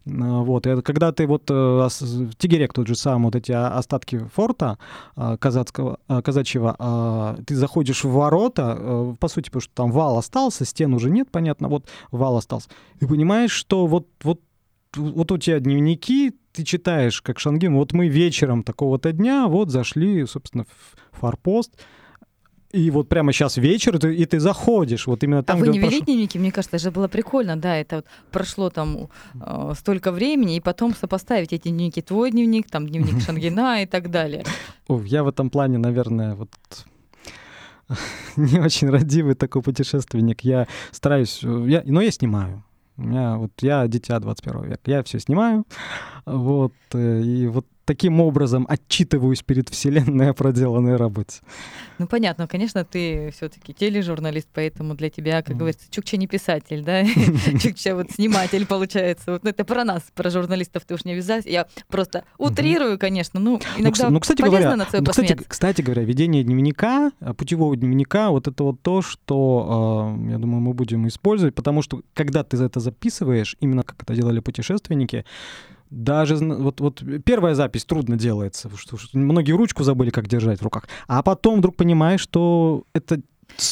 А, 0.06 0.42
Вот, 0.42 0.68
и 0.68 0.82
когда 0.82 1.12
ты 1.12 1.28
вот 1.28 1.44
э, 1.50 1.88
Тигерек 2.38 2.74
тот 2.74 2.88
же 2.88 2.96
самый, 2.96 3.26
вот 3.26 3.36
эти 3.36 3.52
о- 3.52 3.78
остатки 3.78 4.20
форта 4.34 4.78
а, 5.16 5.38
казацкого, 5.38 6.00
а, 6.08 6.22
казачьего, 6.22 6.76
а, 6.80 7.38
ты 7.46 7.56
заходишь 7.56 8.04
в 8.04 8.12
ворота, 8.12 8.78
э, 8.80 9.16
по 9.20 9.28
сути, 9.28 9.46
потому 9.46 9.62
что 9.62 9.74
там 9.74 9.92
вал 9.92 10.18
остался, 10.18 10.66
стен 10.66 10.94
уже 10.94 11.10
нет, 11.10 11.30
понятно, 11.32 11.68
вот 11.68 11.88
вал 12.12 12.38
остался. 12.38 12.70
И 13.00 13.06
понимаешь, 13.06 13.52
что 13.52 13.88
вот, 13.88 14.08
вот, 14.24 14.42
вот 14.96 15.32
у 15.32 15.38
тебя 15.38 15.60
дневники, 15.60 16.34
ты 16.52 16.64
читаешь, 16.64 17.22
как 17.22 17.40
Шангин, 17.40 17.76
вот 17.76 17.94
мы 17.94 18.08
вечером 18.08 18.64
такого-то 18.64 19.12
дня 19.12 19.48
вот 19.48 19.70
зашли, 19.70 20.26
собственно, 20.26 20.66
в 20.66 21.20
форпост, 21.20 21.74
и 22.72 22.92
вот 22.92 23.10
прямо 23.10 23.34
сейчас 23.34 23.58
вечер, 23.58 23.96
и 23.96 24.00
ты, 24.00 24.16
и 24.16 24.26
ты 24.26 24.40
заходишь, 24.40 25.08
вот 25.08 25.24
именно 25.24 25.40
А 25.40 25.44
там, 25.44 25.60
вы 25.60 25.68
где 25.68 25.72
не 25.72 25.80
вели 25.80 25.90
пошел. 25.90 26.06
дневники? 26.06 26.40
Мне 26.40 26.52
кажется, 26.52 26.76
это 26.76 26.84
же 26.84 26.92
было 26.92 27.08
прикольно, 27.08 27.56
да, 27.58 27.76
это 27.76 27.98
вот 27.98 28.06
прошло 28.32 28.70
там 28.70 29.10
э, 29.34 29.74
столько 29.78 30.12
времени, 30.12 30.56
и 30.56 30.60
потом 30.60 30.94
сопоставить 30.94 31.52
эти 31.54 31.70
дневники, 31.70 32.02
твой 32.02 32.32
дневник, 32.32 32.70
там 32.70 32.88
дневник 32.88 33.22
Шангина 33.26 33.82
и 33.82 33.86
так 33.86 34.12
далее. 34.12 34.44
Я 34.88 35.24
в 35.24 35.28
этом 35.28 35.50
плане, 35.50 35.78
наверное, 35.78 36.36
вот 36.36 36.50
не 38.36 38.60
очень 38.60 38.90
родивый 38.90 39.36
такой 39.36 39.62
путешественник. 39.62 40.42
Я 40.42 40.68
стараюсь, 40.92 41.40
э, 41.44 41.66
я, 41.68 41.84
но 41.86 42.02
я 42.02 42.12
снимаю. 42.12 42.64
У 42.98 43.02
меня 43.04 43.38
вот 43.38 43.52
я 43.62 43.88
дитя 43.88 44.20
21 44.20 44.64
века, 44.72 44.82
я 44.86 45.02
все 45.04 45.20
снимаю, 45.20 45.64
вот 46.38 46.74
э, 46.94 47.22
и 47.22 47.48
вот 47.48 47.66
таким 47.86 48.22
образом 48.22 48.68
отчитываюсь 48.70 49.42
перед 49.42 49.68
вселенной 49.70 50.30
о 50.30 50.34
проделанной 50.36 50.96
работе. 50.96 51.40
Ну, 51.98 52.06
понятно, 52.06 52.48
конечно, 52.48 52.86
ты 52.86 53.32
все-таки 53.36 53.74
тележурналист, 53.74 54.48
поэтому 54.54 54.94
для 54.94 55.10
тебя, 55.10 55.42
как 55.42 55.50
Мгм. 55.50 55.58
говорится, 55.58 55.88
Чукча 55.90 56.18
не 56.18 56.28
писатель, 56.28 56.84
да? 56.84 57.04
Чукча 57.60 57.96
вот 57.96 58.12
сниматель, 58.12 58.68
получается. 58.68 59.32
Вот 59.32 59.46
это 59.46 59.66
про 59.66 59.84
нас, 59.84 60.04
про 60.14 60.30
журналистов 60.30 60.84
ты 60.86 60.94
уж 60.94 61.04
не 61.04 61.16
вязать. 61.16 61.48
Я 61.48 61.66
просто 61.88 62.26
утрирую, 62.38 63.00
конечно, 63.00 63.40
ну, 63.40 63.54
Ну, 63.54 63.82
иногда 63.82 64.12
ну, 64.12 64.20
кстати 64.20 64.42
полезно 64.42 64.60
говоря, 64.60 64.76
над 64.78 64.92
собой 64.92 65.06
ну, 65.08 65.10
кстати, 65.10 65.26
посмеяться. 65.30 65.50
кстати 65.50 65.82
говоря, 65.82 66.04
ведение 66.04 66.44
дневника, 66.44 67.12
э, 67.22 67.34
путевого 67.34 67.76
дневника, 67.76 68.30
вот 68.30 68.48
это 68.48 68.64
вот 68.66 68.80
то, 68.84 69.02
что, 69.02 70.16
э, 70.28 70.32
я 70.34 70.38
думаю, 70.38 70.62
мы 70.62 70.76
будем 70.76 71.08
использовать, 71.08 71.56
потому 71.56 71.82
что 71.82 72.04
когда 72.14 72.44
ты 72.44 72.56
это 72.64 72.80
записываешь, 72.80 73.56
именно 73.62 73.82
как 73.82 74.04
это 74.04 74.14
делали 74.14 74.42
путешественники, 74.42 75.26
даже 75.90 76.36
вот, 76.36 76.80
вот 76.82 77.04
первая 77.26 77.56
запись 77.56 77.86
трудно 77.86 78.18
делается, 78.18 78.70
что, 78.76 78.98
что 78.98 79.18
многие 79.18 79.54
ручку 79.54 79.84
забыли, 79.84 80.10
как 80.10 80.28
держать 80.28 80.60
в 80.60 80.64
руках, 80.64 80.88
а 81.08 81.24
потом 81.24 81.60
вдруг 81.60 81.76
понимаешь, 81.76 82.22
что 82.22 82.84
это 82.94 83.22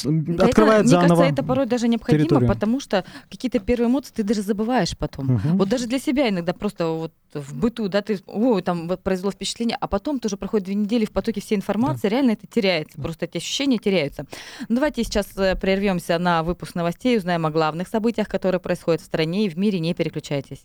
Да 0.03 0.45
открывает 0.45 0.81
это, 0.81 0.89
заново. 0.89 1.07
Мне 1.07 1.15
кажется, 1.15 1.33
это 1.33 1.43
порой 1.43 1.65
даже 1.67 1.87
необходимо, 1.87 2.23
территорию. 2.23 2.49
потому 2.49 2.79
что 2.79 3.05
какие-то 3.29 3.59
первые 3.59 3.89
эмоции 3.89 4.11
ты 4.15 4.23
даже 4.23 4.41
забываешь 4.41 4.97
потом. 4.97 5.35
Мгм. 5.35 5.57
Вот 5.57 5.69
даже 5.69 5.85
для 5.85 5.99
себя 5.99 6.29
иногда 6.29 6.53
просто 6.53 6.87
вот 6.87 7.13
в 7.33 7.55
быту, 7.55 7.87
да, 7.87 8.01
ты, 8.01 8.19
ой, 8.25 8.61
там 8.63 8.87
вот 8.87 9.03
произвело 9.03 9.31
впечатление, 9.31 9.77
а 9.79 9.87
потом 9.87 10.19
тоже 10.19 10.37
проходит 10.37 10.65
две 10.65 10.75
недели 10.75 11.05
в 11.05 11.11
потоке 11.11 11.41
всей 11.41 11.55
информации, 11.55 12.07
реально 12.07 12.31
это 12.31 12.47
теряется, 12.47 12.99
просто 12.99 13.25
эти 13.25 13.37
ощущения 13.37 13.77
теряются. 13.77 14.25
Ну, 14.69 14.75
давайте 14.75 15.03
сейчас 15.03 15.27
э, 15.37 15.55
прервемся 15.55 16.17
на 16.17 16.41
выпуск 16.41 16.73
новостей, 16.73 17.17
узнаем 17.17 17.45
о 17.45 17.51
главных 17.51 17.87
событиях, 17.87 18.27
которые 18.27 18.59
происходят 18.59 19.01
в 19.01 19.05
стране 19.05 19.45
и 19.45 19.49
в 19.49 19.57
мире, 19.57 19.79
не 19.79 19.93
переключайтесь. 19.93 20.63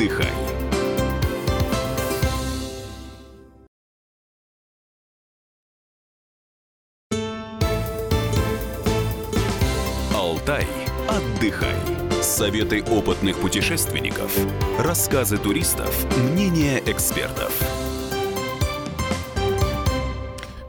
Отдыхай. 0.00 0.32
Алтай. 10.14 10.66
Отдыхай. 11.06 11.76
Советы 12.22 12.82
опытных 12.82 13.38
путешественников. 13.40 14.34
Рассказы 14.78 15.36
туристов. 15.36 16.06
Мнения 16.16 16.82
экспертов. 16.86 17.52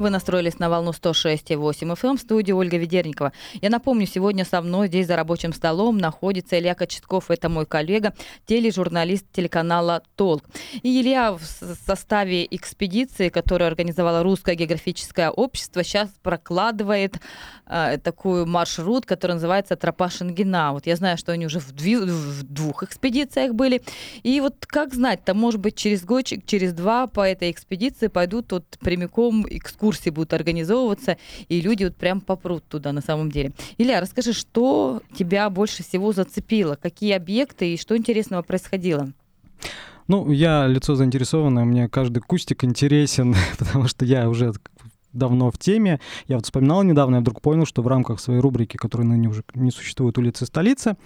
Вы 0.02 0.10
настроились 0.10 0.58
на 0.58 0.68
волну 0.68 0.94
106,8 0.94 1.96
FM 1.96 2.18
в 2.18 2.22
студии 2.22 2.52
Ольга 2.52 2.78
Ведерникова. 2.78 3.34
Я 3.62 3.70
напомню, 3.70 4.08
сегодня 4.08 4.46
со 4.46 4.60
мной 4.64 4.88
здесь 4.88 5.06
за 5.06 5.16
рабочим 5.16 5.54
столом 5.54 6.00
находится 6.00 6.58
Илья 6.58 6.74
Кочетков. 6.74 7.30
Это 7.30 7.50
мой 7.50 7.68
коллега, 7.68 8.16
тележурналист 8.48 9.28
телеканала 9.32 10.02
«Толк». 10.16 10.44
И 10.82 11.02
Илья 11.02 11.34
в 11.34 11.44
составе 11.86 12.48
экспедиции, 12.50 13.30
которую 13.30 13.68
организовало 13.68 14.24
Русское 14.24 14.56
географическое 14.56 15.30
общество, 15.30 15.84
сейчас 15.84 16.10
прокладывает 16.24 17.18
э, 17.68 18.00
такой 18.04 18.48
маршрут, 18.48 19.06
который 19.06 19.34
называется 19.34 19.76
«Тропа 19.76 20.10
Шенгена». 20.10 20.74
Вот 20.74 20.88
я 20.88 20.96
знаю, 20.96 21.20
что 21.20 21.32
они 21.32 21.46
уже 21.46 21.60
в, 21.60 21.74
дви- 21.74 22.08
в 22.08 22.42
двух 22.42 22.82
экспедициях 22.82 23.54
были. 23.54 23.84
И 24.24 24.42
вот 24.42 24.66
как 24.66 24.96
знать-то, 24.96 25.36
может 25.36 25.60
быть, 25.60 25.76
через 25.76 26.04
годчик, 26.04 26.44
через 26.48 26.74
два 26.74 27.06
по 27.06 27.22
этой 27.22 27.52
экспедиции 27.52 28.08
пойдут 28.08 28.52
вот 28.52 28.66
прямиком 28.80 29.46
экскурсии 29.48 29.91
будут 30.12 30.34
организовываться, 30.34 31.18
и 31.50 31.62
люди 31.62 31.86
вот 31.86 31.96
прям 31.96 32.22
попрут 32.22 32.64
туда 32.68 32.92
на 32.92 33.02
самом 33.02 33.32
деле. 33.32 33.52
Илья, 33.78 34.02
расскажи, 34.02 34.34
что 34.34 35.02
тебя 35.18 35.50
больше 35.50 35.84
всего 35.84 36.14
зацепило? 36.14 36.78
Какие 36.82 37.14
объекты 37.14 37.74
и 37.74 37.78
что 37.78 37.98
интересного 37.98 38.42
происходило? 38.42 39.12
Ну, 40.08 40.30
я 40.32 40.68
лицо 40.68 40.96
заинтересованное, 40.96 41.64
мне 41.64 41.88
каждый 41.88 42.20
кустик 42.20 42.64
интересен, 42.64 43.36
потому 43.58 43.88
что 43.88 44.06
я 44.06 44.30
уже 44.30 44.54
давно 45.14 45.52
в 45.52 45.58
теме. 45.58 46.00
Я 46.28 46.38
вот 46.38 46.46
вспоминал 46.46 46.84
недавно, 46.84 47.16
я 47.16 47.22
вдруг 47.22 47.42
понял, 47.42 47.66
что 47.66 47.82
в 47.82 47.88
рамках 47.88 48.20
своей 48.20 48.40
рубрики, 48.40 48.78
которая 48.78 49.08
ныне 49.08 49.30
уже 49.30 49.44
не 49.54 49.72
существует, 49.72 50.18
«Улицы 50.18 50.46
столицы», 50.46 50.98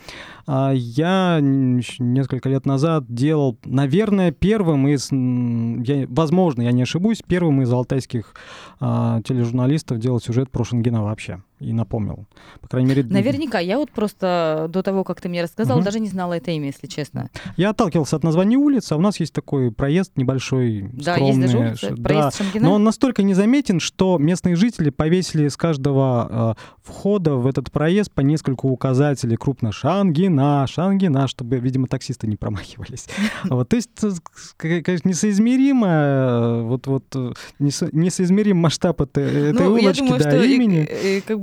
а, 0.47 0.71
я 0.73 1.39
несколько 1.41 2.49
лет 2.49 2.65
назад 2.65 3.05
делал, 3.07 3.57
наверное, 3.63 4.31
первым 4.31 4.87
из, 4.87 5.11
я, 5.11 6.05
возможно, 6.09 6.61
я 6.61 6.71
не 6.71 6.83
ошибусь, 6.83 7.21
первым 7.25 7.61
из 7.61 7.71
алтайских 7.71 8.33
а, 8.79 9.21
тележурналистов 9.23 9.99
делал 9.99 10.19
сюжет 10.19 10.49
про 10.49 10.63
Шенгена 10.63 11.03
вообще. 11.03 11.41
И 11.59 11.71
напомнил. 11.71 12.25
По 12.61 12.67
крайней 12.67 12.89
мере... 12.89 13.03
Наверняка, 13.03 13.59
я 13.59 13.77
вот 13.77 13.89
просто 13.89 14.67
до 14.69 14.83
того, 14.83 15.03
как 15.05 15.21
ты 15.21 15.29
мне 15.29 15.41
рассказал, 15.41 15.77
Мгм. 15.77 15.85
даже 15.85 15.99
не 16.01 16.09
знала 16.09 16.33
это 16.33 16.51
имя, 16.51 16.67
если 16.67 16.87
честно. 16.87 17.29
Я 17.55 17.69
отталкивался 17.69 18.17
от 18.17 18.23
названия 18.23 18.57
улицы, 18.57 18.91
а 18.93 18.97
у 18.97 19.01
нас 19.01 19.19
есть 19.21 19.33
такой 19.33 19.71
проезд 19.71 20.11
небольшой, 20.17 20.89
Да, 20.91 21.13
скромный. 21.13 21.27
есть 21.27 21.41
даже 21.41 21.57
улица, 21.57 21.77
ш- 21.87 21.95
да. 21.95 22.03
проезд 22.03 22.37
Шенгена. 22.37 22.67
Но 22.67 22.73
он 22.75 22.83
настолько 22.83 23.23
незаметен, 23.23 23.79
что 23.79 24.17
местные 24.17 24.55
жители 24.57 24.89
повесили 24.89 25.47
с 25.47 25.55
каждого 25.55 26.55
э, 26.57 26.61
входа 26.83 27.35
в 27.35 27.47
этот 27.47 27.71
проезд 27.71 28.11
по 28.11 28.19
нескольку 28.21 28.67
указателей 28.69 29.37
крупно 29.37 29.71
«Шангина», 29.71 30.65
«Шангина», 30.67 31.27
чтобы, 31.29 31.57
видимо, 31.59 31.87
таксисты 31.87 32.27
не 32.27 32.35
промахивались. 32.35 33.07
Вот, 33.45 33.69
то 33.69 33.75
есть, 33.77 33.89
э, 34.03 34.81
конечно, 34.81 35.07
несоизмеримо, 35.07 35.87
э, 35.87 36.61
вот, 36.63 36.87
вот, 36.87 37.05
э, 37.15 37.31
несо- 37.59 37.89
несоизмерим 37.93 38.57
масштаб 38.57 38.99
этой, 39.01 39.53
Ну, 39.53 39.71
улочки, 39.73 40.17
да, 40.19 40.43
имени. 40.45 40.87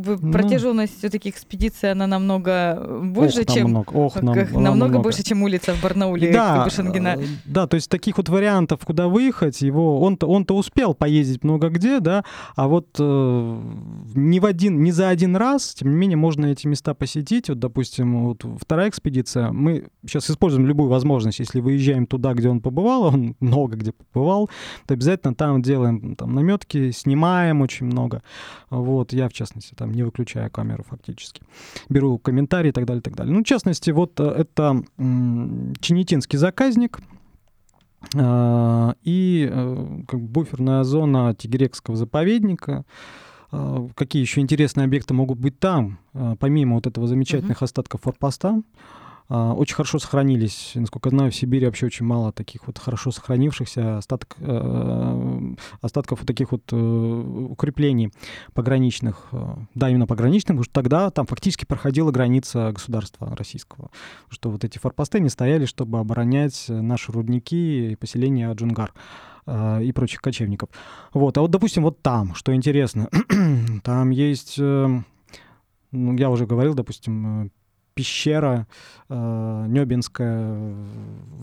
Бы 0.03 0.19
ну, 0.21 0.33
протяженность 0.33 0.99
все-таки 0.99 1.31
экспедиции, 1.31 1.91
она 1.91 2.07
намного 2.07 3.01
больше, 3.03 3.43
ох, 3.43 3.55
чем... 3.55 3.65
Намного, 3.65 3.91
ох, 3.93 4.15
нам, 4.17 4.37
намного, 4.37 4.61
намного 4.61 4.99
больше, 4.99 5.23
чем 5.23 5.43
улица 5.43 5.75
в 5.75 5.83
Барнауле 5.83 6.33
да, 6.33 6.69
Шангина. 6.71 7.17
Э, 7.19 7.25
да, 7.45 7.67
то 7.67 7.77
есть 7.77 7.89
таких 7.89 8.17
вот 8.19 8.29
вариантов, 8.29 8.81
куда 8.85 9.09
выехать, 9.09 9.63
его 9.63 10.01
он-то 10.01 10.27
он-то 10.27 10.57
успел 10.57 10.95
поездить 10.95 11.45
много 11.45 11.69
где, 11.69 12.01
да, 12.01 12.25
а 12.57 12.69
вот 12.69 12.89
э, 12.99 13.61
не 14.15 14.41
в 14.41 14.47
один, 14.47 14.83
не 14.83 14.93
за 14.93 15.09
один 15.09 15.37
раз, 15.37 15.75
тем 15.75 15.91
не 15.91 15.97
менее, 15.97 16.17
можно 16.17 16.47
эти 16.47 16.67
места 16.67 16.95
посетить. 16.95 17.49
Вот, 17.49 17.59
допустим, 17.59 18.27
вот 18.27 18.45
вторая 18.61 18.89
экспедиция, 18.89 19.53
мы 19.53 19.89
сейчас 20.07 20.31
используем 20.31 20.67
любую 20.67 20.89
возможность, 20.89 21.39
если 21.39 21.61
выезжаем 21.61 22.07
туда, 22.07 22.35
где 22.35 22.49
он 22.49 22.61
побывал, 22.61 23.05
он 23.05 23.37
много 23.41 23.77
где 23.77 23.93
побывал, 23.93 24.51
то 24.87 24.95
обязательно 24.95 25.35
там 25.35 25.63
делаем 25.63 26.17
там 26.17 26.35
наметки, 26.35 26.91
снимаем 26.91 27.61
очень 27.61 27.87
много. 27.87 28.23
Вот, 28.71 29.13
я, 29.13 29.29
в 29.29 29.33
частности, 29.33 29.75
там 29.75 29.92
не 29.93 30.03
выключаю 30.03 30.51
камеру 30.51 30.85
фактически. 30.89 31.43
Беру 31.89 32.19
комментарии 32.19 32.71
и 32.71 32.73
так 32.73 32.87
далее, 32.87 33.01
и 33.01 33.03
так 33.03 33.15
далее. 33.15 33.35
Ну, 33.35 33.41
в 33.41 33.47
частности, 33.47 33.91
вот 33.91 34.19
э, 34.21 34.25
это 34.25 34.83
Ченетинский 34.99 36.39
заказник, 36.39 37.01
э, 38.15 38.93
и 39.03 39.49
э, 39.51 40.03
как 40.09 40.21
буферная 40.21 40.83
зона 40.85 41.35
Тигрекского 41.35 41.97
заповедника. 41.97 42.85
Какие 43.95 44.23
еще 44.23 44.41
интересные 44.41 44.87
объекты 44.87 45.13
могут 45.13 45.39
быть 45.39 45.59
там, 45.59 45.99
помимо 46.41 46.77
вот 46.77 46.87
этого 46.87 47.07
замечательных 47.07 47.61
mm-hmm. 47.61 47.65
остатков 47.65 48.01
форпоста? 48.01 48.63
А, 49.29 49.55
очень 49.55 49.75
хорошо 49.75 49.99
сохранились. 49.99 50.73
Насколько 50.75 51.09
я 51.09 51.17
знаю, 51.17 51.31
в 51.31 51.35
Сибири 51.35 51.67
вообще 51.67 51.87
очень 51.87 52.07
мало 52.07 52.33
таких 52.33 52.67
вот 52.67 52.79
хорошо 52.79 53.11
сохранившихся 53.11 53.99
остаток, 53.99 54.37
э, 54.39 55.55
остатков 55.81 56.21
вот 56.21 56.27
таких 56.27 56.53
вот 56.53 56.63
э, 56.73 56.77
укреплений 56.77 58.13
пограничных. 58.55 59.29
Э, 59.33 59.55
да, 59.75 59.89
именно 59.89 60.07
пограничных, 60.07 60.57
потому 60.57 60.65
что 60.65 60.75
тогда 60.75 61.11
там 61.11 61.27
фактически 61.27 61.65
проходила 61.65 62.11
граница 62.11 62.73
государства 62.73 63.35
российского. 63.37 63.91
Что 64.29 64.51
вот 64.51 64.65
эти 64.65 64.79
форпосты 64.79 65.21
не 65.21 65.29
стояли, 65.29 65.67
чтобы 65.67 65.99
оборонять 65.99 66.67
наши 66.69 67.13
рудники 67.13 67.93
и 67.93 67.97
поселения 67.97 68.53
Джунгар 68.53 68.93
и 69.49 69.93
прочих 69.93 70.21
кочевников. 70.21 70.69
Вот. 71.13 71.37
А 71.37 71.41
вот, 71.41 71.51
допустим, 71.51 71.83
вот 71.83 72.01
там, 72.01 72.35
что 72.37 72.55
интересно, 72.55 73.09
там 73.83 74.11
есть, 74.11 74.57
ну, 74.57 75.05
я 75.91 76.31
уже 76.31 76.47
говорил, 76.47 76.75
допустим, 76.75 77.51
пещера 77.95 78.67
э, 79.09 79.65
Небинская. 79.69 80.75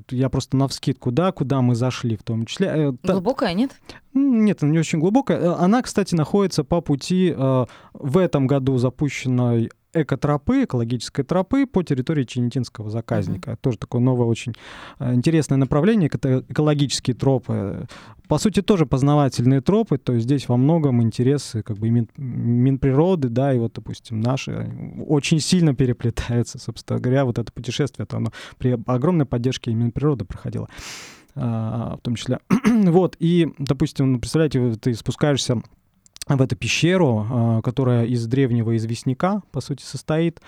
Я 0.10 0.30
просто 0.30 0.58
на 0.58 0.68
вскидку, 0.68 1.12
да, 1.12 1.32
куда 1.32 1.62
мы 1.62 1.76
зашли 1.76 2.16
в 2.16 2.24
том 2.24 2.46
числе. 2.46 2.68
Э, 2.68 2.94
глубокая, 3.04 3.54
нет? 3.54 3.72
Нет, 4.14 4.64
она 4.64 4.72
не 4.72 4.80
очень 4.80 5.00
глубокая. 5.00 5.40
Э, 5.40 5.54
она, 5.60 5.82
кстати, 5.82 6.16
находится 6.16 6.64
по 6.64 6.82
пути 6.82 7.34
э, 7.36 7.66
в 7.94 8.18
этом 8.18 8.48
году 8.48 8.78
запущенной 8.78 9.70
экотропы, 9.94 10.64
экологической 10.64 11.24
тропы 11.24 11.66
по 11.66 11.84
территории 11.84 12.24
Ченетинского 12.24 12.90
заказника. 12.90 13.52
Mm-hmm. 13.52 13.60
Тоже 13.62 13.78
такое 13.78 14.02
новое 14.02 14.28
очень 14.28 14.54
э, 15.00 15.14
интересное 15.14 15.58
направление, 15.58 16.10
это 16.12 16.44
экологические 16.48 17.16
тропы. 17.16 17.88
По 18.28 18.38
сути, 18.38 18.62
тоже 18.62 18.86
познавательные 18.86 19.62
тропы, 19.62 19.98
то 19.98 20.14
есть 20.14 20.26
здесь 20.26 20.48
во 20.48 20.58
многом 20.58 21.02
интересы 21.02 21.64
как 21.64 21.78
бы 21.78 21.90
Мин, 21.90 22.08
Минприроды, 22.18 23.30
да, 23.30 23.54
и 23.54 23.58
вот, 23.58 23.74
допустим, 23.74 24.22
наши 24.22 24.72
очень 25.08 25.40
сильно 25.40 25.74
переплетаются, 25.74 26.60
собственно 26.60 27.00
говоря, 27.00 27.26
вот 27.26 27.40
это 27.40 27.52
путешествие, 27.52 28.04
это 28.04 28.18
оно 28.18 28.32
при 28.60 28.78
огромной 28.86 29.26
поддержке 29.26 29.74
Минприроды 29.74 30.26
проходило 30.26 30.70
а, 31.36 31.98
в 31.98 32.02
том 32.02 32.16
числе. 32.16 32.40
вот, 32.66 33.16
и, 33.20 33.48
допустим, 33.58 34.14
ну, 34.14 34.20
представляете, 34.20 34.76
ты 34.76 34.94
спускаешься 34.94 35.62
в 36.38 36.42
эту 36.42 36.56
пещеру, 36.56 37.26
а, 37.30 37.62
которая 37.62 38.06
из 38.06 38.26
древнего 38.28 38.78
известняка, 38.78 39.42
по 39.52 39.62
сути, 39.62 39.84
состоит. 39.84 40.42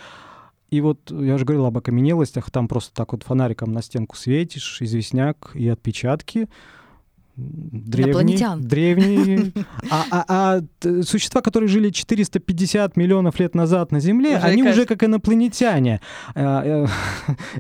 И 0.70 0.80
вот 0.80 1.12
я 1.12 1.36
уже 1.36 1.44
говорил 1.44 1.66
об 1.66 1.78
окаменелостях, 1.78 2.50
там 2.50 2.68
просто 2.68 2.94
так 2.94 3.12
вот 3.12 3.24
фонариком 3.24 3.74
на 3.74 3.82
стенку 3.82 4.16
светишь, 4.16 4.82
известняк 4.82 5.52
и 5.54 5.68
отпечатки 5.68 6.48
древние, 7.36 8.58
древние, 8.58 9.52
а, 9.90 10.06
а, 10.12 10.26
а 10.28 11.04
существа, 11.04 11.42
которые 11.42 11.70
жили 11.70 11.90
450 11.90 12.98
миллионов 12.98 13.40
лет 13.40 13.56
назад 13.56 13.92
на 13.92 14.00
Земле, 14.00 14.38
уже 14.38 14.46
они 14.46 14.64
кажется... 14.64 14.82
уже 14.82 14.88
как 14.88 15.04
инопланетяне. 15.04 16.02
А, 16.36 16.88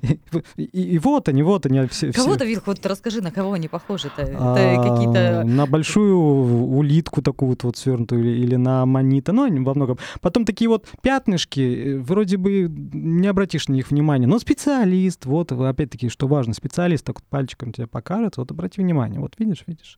э, 0.08 0.18
и, 0.58 0.64
и 0.66 1.00
вот 1.00 1.30
они, 1.30 1.44
вот 1.44 1.66
они 1.66 1.88
все. 1.88 2.12
Кого 2.12 2.36
ты 2.36 2.46
видел? 2.46 2.62
Вот 2.66 2.86
расскажи, 2.86 3.22
на 3.22 3.32
кого 3.32 3.54
они 3.54 3.68
похожи-то? 3.68 4.22
Это 4.22 4.90
какие-то... 4.90 5.44
На 5.46 5.66
большую 5.66 6.18
улитку 6.18 7.22
такую 7.22 7.50
вот, 7.50 7.64
вот 7.64 7.78
свернутую 7.78 8.24
или, 8.24 8.42
или 8.42 8.56
на 8.56 8.86
манита, 8.86 9.32
ну, 9.32 9.44
они 9.44 9.60
во 9.60 9.74
многом. 9.74 9.98
Потом 10.22 10.46
такие 10.46 10.70
вот 10.70 10.88
пятнышки, 11.02 11.60
э, 11.60 12.00
вроде 12.00 12.38
бы 12.38 12.68
не 12.70 13.28
обратишь 13.28 13.68
на 13.68 13.74
них 13.74 13.92
внимания, 13.92 14.28
но 14.28 14.40
специалист, 14.40 15.26
вот, 15.26 15.52
опять-таки, 15.52 16.10
что 16.10 16.28
важно, 16.28 16.54
специалист 16.54 17.06
так 17.06 17.18
вот 17.18 17.26
пальчиком 17.30 17.72
тебе 17.72 17.88
покажет, 17.88 18.38
вот 18.38 18.52
обрати 18.52 18.82
внимание, 18.82 19.20
вот 19.20 19.36
видишь, 19.38 19.64
видишь. 19.72 19.98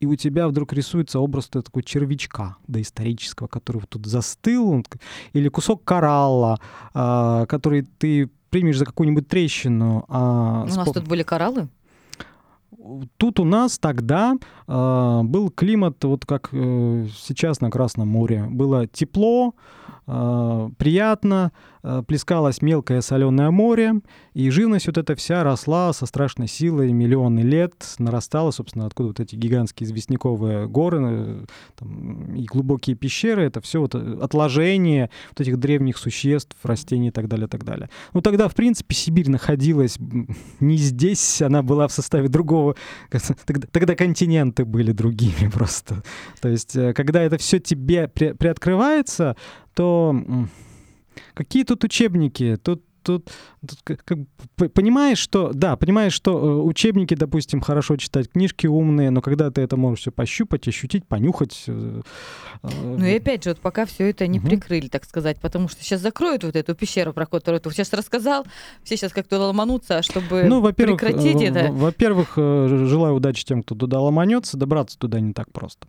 И 0.00 0.06
у 0.06 0.16
тебя 0.16 0.48
вдруг 0.48 0.72
рисуется 0.72 1.20
образ 1.20 1.48
такой 1.48 1.82
червячка 1.82 2.56
доисторического, 2.66 3.48
который 3.48 3.78
вот 3.78 3.90
тут 3.90 4.06
застыл, 4.06 4.84
или 5.34 5.48
кусок 5.48 5.84
коралла, 5.84 6.58
а, 6.94 7.46
который 7.46 7.82
ты 7.82 8.30
примешь 8.48 8.78
за 8.78 8.86
какую-нибудь 8.86 9.28
трещину. 9.28 10.04
А, 10.08 10.64
у 10.64 10.74
нас 10.74 10.92
тут 10.92 11.06
были 11.06 11.22
кораллы? 11.22 11.68
Тут 13.18 13.40
у 13.40 13.44
нас 13.44 13.78
тогда 13.78 14.36
э, 14.66 15.20
был 15.24 15.50
климат, 15.50 16.02
вот 16.02 16.24
как 16.24 16.48
э, 16.52 17.06
сейчас 17.14 17.60
на 17.60 17.70
Красном 17.70 18.08
море. 18.08 18.46
Было 18.48 18.86
тепло, 18.86 19.54
приятно, 20.78 21.52
Э, 21.82 22.02
плескалось 22.06 22.60
мелкое 22.60 23.00
соленое 23.00 23.50
море, 23.50 23.94
и 24.34 24.50
живность 24.50 24.86
вот 24.86 24.98
эта 24.98 25.14
вся 25.14 25.42
росла 25.42 25.94
со 25.94 26.04
страшной 26.04 26.46
силой 26.46 26.92
миллионы 26.92 27.40
лет, 27.40 27.72
нарастала, 27.98 28.50
собственно, 28.50 28.84
откуда 28.84 29.08
вот 29.08 29.20
эти 29.20 29.34
гигантские 29.34 29.86
известняковые 29.86 30.68
горы 30.68 30.98
э, 31.00 31.44
там, 31.78 32.34
и 32.34 32.44
глубокие 32.44 32.96
пещеры, 32.96 33.44
это 33.44 33.62
все 33.62 33.80
вот 33.80 33.94
э, 33.94 34.18
отложение 34.20 35.08
вот 35.30 35.40
этих 35.40 35.58
древних 35.58 35.96
существ, 35.96 36.54
растений 36.62 37.08
и 37.08 37.12
так 37.12 37.28
далее, 37.28 37.46
и 37.46 37.50
так 37.50 37.64
далее. 37.64 37.88
Ну 38.12 38.20
тогда, 38.20 38.48
в 38.48 38.54
принципе, 38.54 38.94
Сибирь 38.94 39.30
находилась 39.30 39.96
не 40.60 40.76
здесь, 40.76 41.40
она 41.40 41.62
была 41.62 41.88
в 41.88 41.92
составе 41.92 42.28
другого, 42.28 42.76
тогда, 43.46 43.66
тогда 43.72 43.94
континенты 43.94 44.66
были 44.66 44.92
другими 44.92 45.48
просто. 45.52 46.02
То 46.42 46.50
есть, 46.50 46.76
когда 46.94 47.22
это 47.22 47.38
все 47.38 47.58
тебе 47.58 48.06
при, 48.06 48.32
приоткрывается, 48.32 49.34
то 49.74 50.14
Какие 51.34 51.64
тут 51.64 51.84
учебники? 51.84 52.56
Тут 52.62 52.84
тут, 53.02 53.30
тут 53.66 53.78
как, 53.82 54.18
понимаешь, 54.74 55.18
что, 55.18 55.52
да, 55.52 55.76
понимаешь, 55.76 56.12
что 56.12 56.38
э, 56.38 56.62
учебники, 56.62 57.14
допустим, 57.14 57.60
хорошо 57.60 57.96
читать, 57.96 58.30
книжки 58.30 58.66
умные, 58.66 59.10
но 59.10 59.22
когда 59.22 59.50
ты 59.50 59.62
это 59.62 59.76
можешь 59.76 60.00
все 60.00 60.12
пощупать, 60.12 60.68
ощутить, 60.68 61.06
понюхать. 61.06 61.64
Э, 61.66 62.02
э, 62.62 62.68
ну 62.82 63.04
и 63.04 63.16
опять 63.16 63.44
же, 63.44 63.50
вот 63.50 63.60
пока 63.60 63.86
все 63.86 64.10
это 64.10 64.26
не 64.26 64.38
угу. 64.38 64.48
прикрыли, 64.48 64.88
так 64.88 65.04
сказать, 65.04 65.40
потому 65.40 65.68
что 65.68 65.82
сейчас 65.82 66.00
закроют 66.00 66.44
вот 66.44 66.56
эту 66.56 66.74
пещеру, 66.74 67.12
про 67.12 67.26
которую 67.26 67.60
ты 67.60 67.70
сейчас 67.70 67.92
рассказал, 67.92 68.44
все 68.82 68.96
сейчас 68.96 69.12
как-то 69.12 69.38
ломанутся, 69.38 69.98
а 69.98 70.02
чтобы 70.02 70.44
ну, 70.44 70.60
во-первых, 70.60 71.00
прекратить 71.00 71.40
это. 71.40 71.72
Во-первых, 71.72 72.34
желаю 72.36 73.14
удачи 73.14 73.44
тем, 73.44 73.62
кто 73.62 73.74
туда 73.74 74.00
ломанется, 74.00 74.56
добраться 74.56 74.98
туда 74.98 75.20
не 75.20 75.32
так 75.32 75.50
просто 75.52 75.86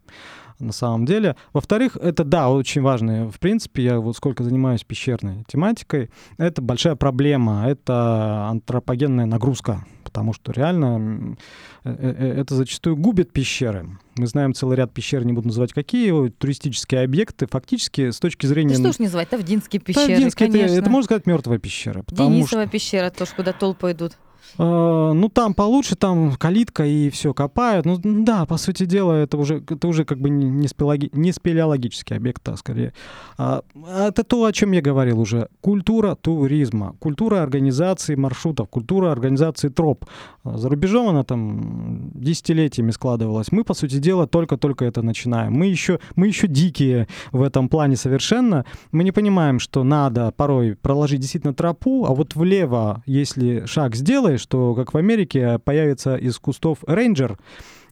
на 0.61 0.71
самом 0.71 1.05
деле. 1.05 1.35
Во-вторых, 1.53 1.97
это, 2.01 2.23
да, 2.23 2.49
очень 2.49 2.81
важно. 2.81 3.29
В 3.29 3.39
принципе, 3.39 3.83
я 3.83 3.99
вот 3.99 4.15
сколько 4.15 4.43
занимаюсь 4.43 4.83
пещерной 4.83 5.43
тематикой, 5.47 6.09
это 6.37 6.61
большая 6.61 6.95
проблема, 6.95 7.65
это 7.67 8.47
антропогенная 8.49 9.25
нагрузка, 9.25 9.85
потому 10.03 10.33
что 10.33 10.51
реально 10.51 11.37
э, 11.83 11.89
э, 11.89 12.15
э, 12.17 12.41
это 12.41 12.55
зачастую 12.55 12.95
губит 12.97 13.31
пещеры. 13.31 13.87
Мы 14.17 14.27
знаем 14.27 14.53
целый 14.53 14.77
ряд 14.77 14.93
пещер, 14.93 15.25
не 15.25 15.33
буду 15.33 15.47
называть 15.47 15.73
какие, 15.73 16.29
туристические 16.29 17.03
объекты. 17.03 17.47
Фактически, 17.47 18.11
с 18.11 18.19
точки 18.19 18.45
зрения... 18.45 18.75
Да 18.75 18.79
что 18.79 18.93
ж 18.93 18.99
не 18.99 19.05
называть, 19.05 19.29
Тавдинские 19.29 19.81
пещеры, 19.81 20.07
Тавдинские, 20.07 20.49
конечно. 20.49 20.73
Это, 20.73 20.81
это, 20.81 20.89
можно 20.89 21.05
сказать, 21.05 21.25
мертвая 21.25 21.59
пещера. 21.59 22.03
Денисова 22.09 22.63
что... 22.63 22.71
пещера 22.71 23.09
тоже, 23.09 23.31
куда 23.35 23.53
толпы 23.53 23.91
идут. 23.91 24.17
А, 24.57 25.13
ну, 25.13 25.29
там 25.29 25.53
получше, 25.53 25.95
там 25.95 26.35
калитка 26.35 26.85
и 26.85 27.09
все 27.09 27.33
копают. 27.33 27.85
Ну, 27.85 27.99
да, 28.03 28.45
по 28.45 28.57
сути 28.57 28.85
дела, 28.85 29.13
это 29.13 29.37
уже, 29.37 29.63
это 29.67 29.87
уже 29.87 30.05
как 30.05 30.19
бы 30.19 30.29
не, 30.29 30.67
спелеологи, 30.67 31.09
не 31.13 31.31
спелеологический 31.31 32.15
объект, 32.15 32.47
а 32.49 32.57
скорее. 32.57 32.93
А, 33.37 33.63
это 33.87 34.23
то, 34.23 34.45
о 34.45 34.51
чем 34.51 34.71
я 34.71 34.81
говорил 34.81 35.19
уже. 35.19 35.49
Культура 35.61 36.15
туризма, 36.15 36.95
культура 36.99 37.41
организации 37.41 38.15
маршрутов, 38.15 38.69
культура 38.69 39.11
организации 39.11 39.69
троп. 39.69 40.05
За 40.43 40.69
рубежом 40.69 41.09
она 41.09 41.23
там 41.23 42.11
десятилетиями 42.13 42.91
складывалась. 42.91 43.51
Мы, 43.51 43.63
по 43.63 43.73
сути 43.73 43.97
дела, 43.97 44.27
только-только 44.27 44.85
это 44.85 45.01
начинаем. 45.01 45.53
Мы 45.53 45.67
еще, 45.67 45.99
мы 46.15 46.27
еще 46.27 46.47
дикие 46.47 47.07
в 47.31 47.41
этом 47.43 47.69
плане 47.69 47.95
совершенно. 47.95 48.65
Мы 48.91 49.03
не 49.03 49.11
понимаем, 49.11 49.59
что 49.59 49.83
надо 49.83 50.31
порой 50.35 50.75
проложить 50.75 51.19
действительно 51.19 51.53
тропу, 51.53 52.05
а 52.05 52.13
вот 52.13 52.35
влево, 52.35 53.03
если 53.05 53.65
шаг 53.65 53.95
сделаешь, 54.31 54.41
что, 54.41 54.75
как 54.75 54.93
в 54.93 54.97
Америке, 54.97 55.59
появится 55.59 56.15
из 56.15 56.37
кустов 56.37 56.79
рейнджер 56.87 57.37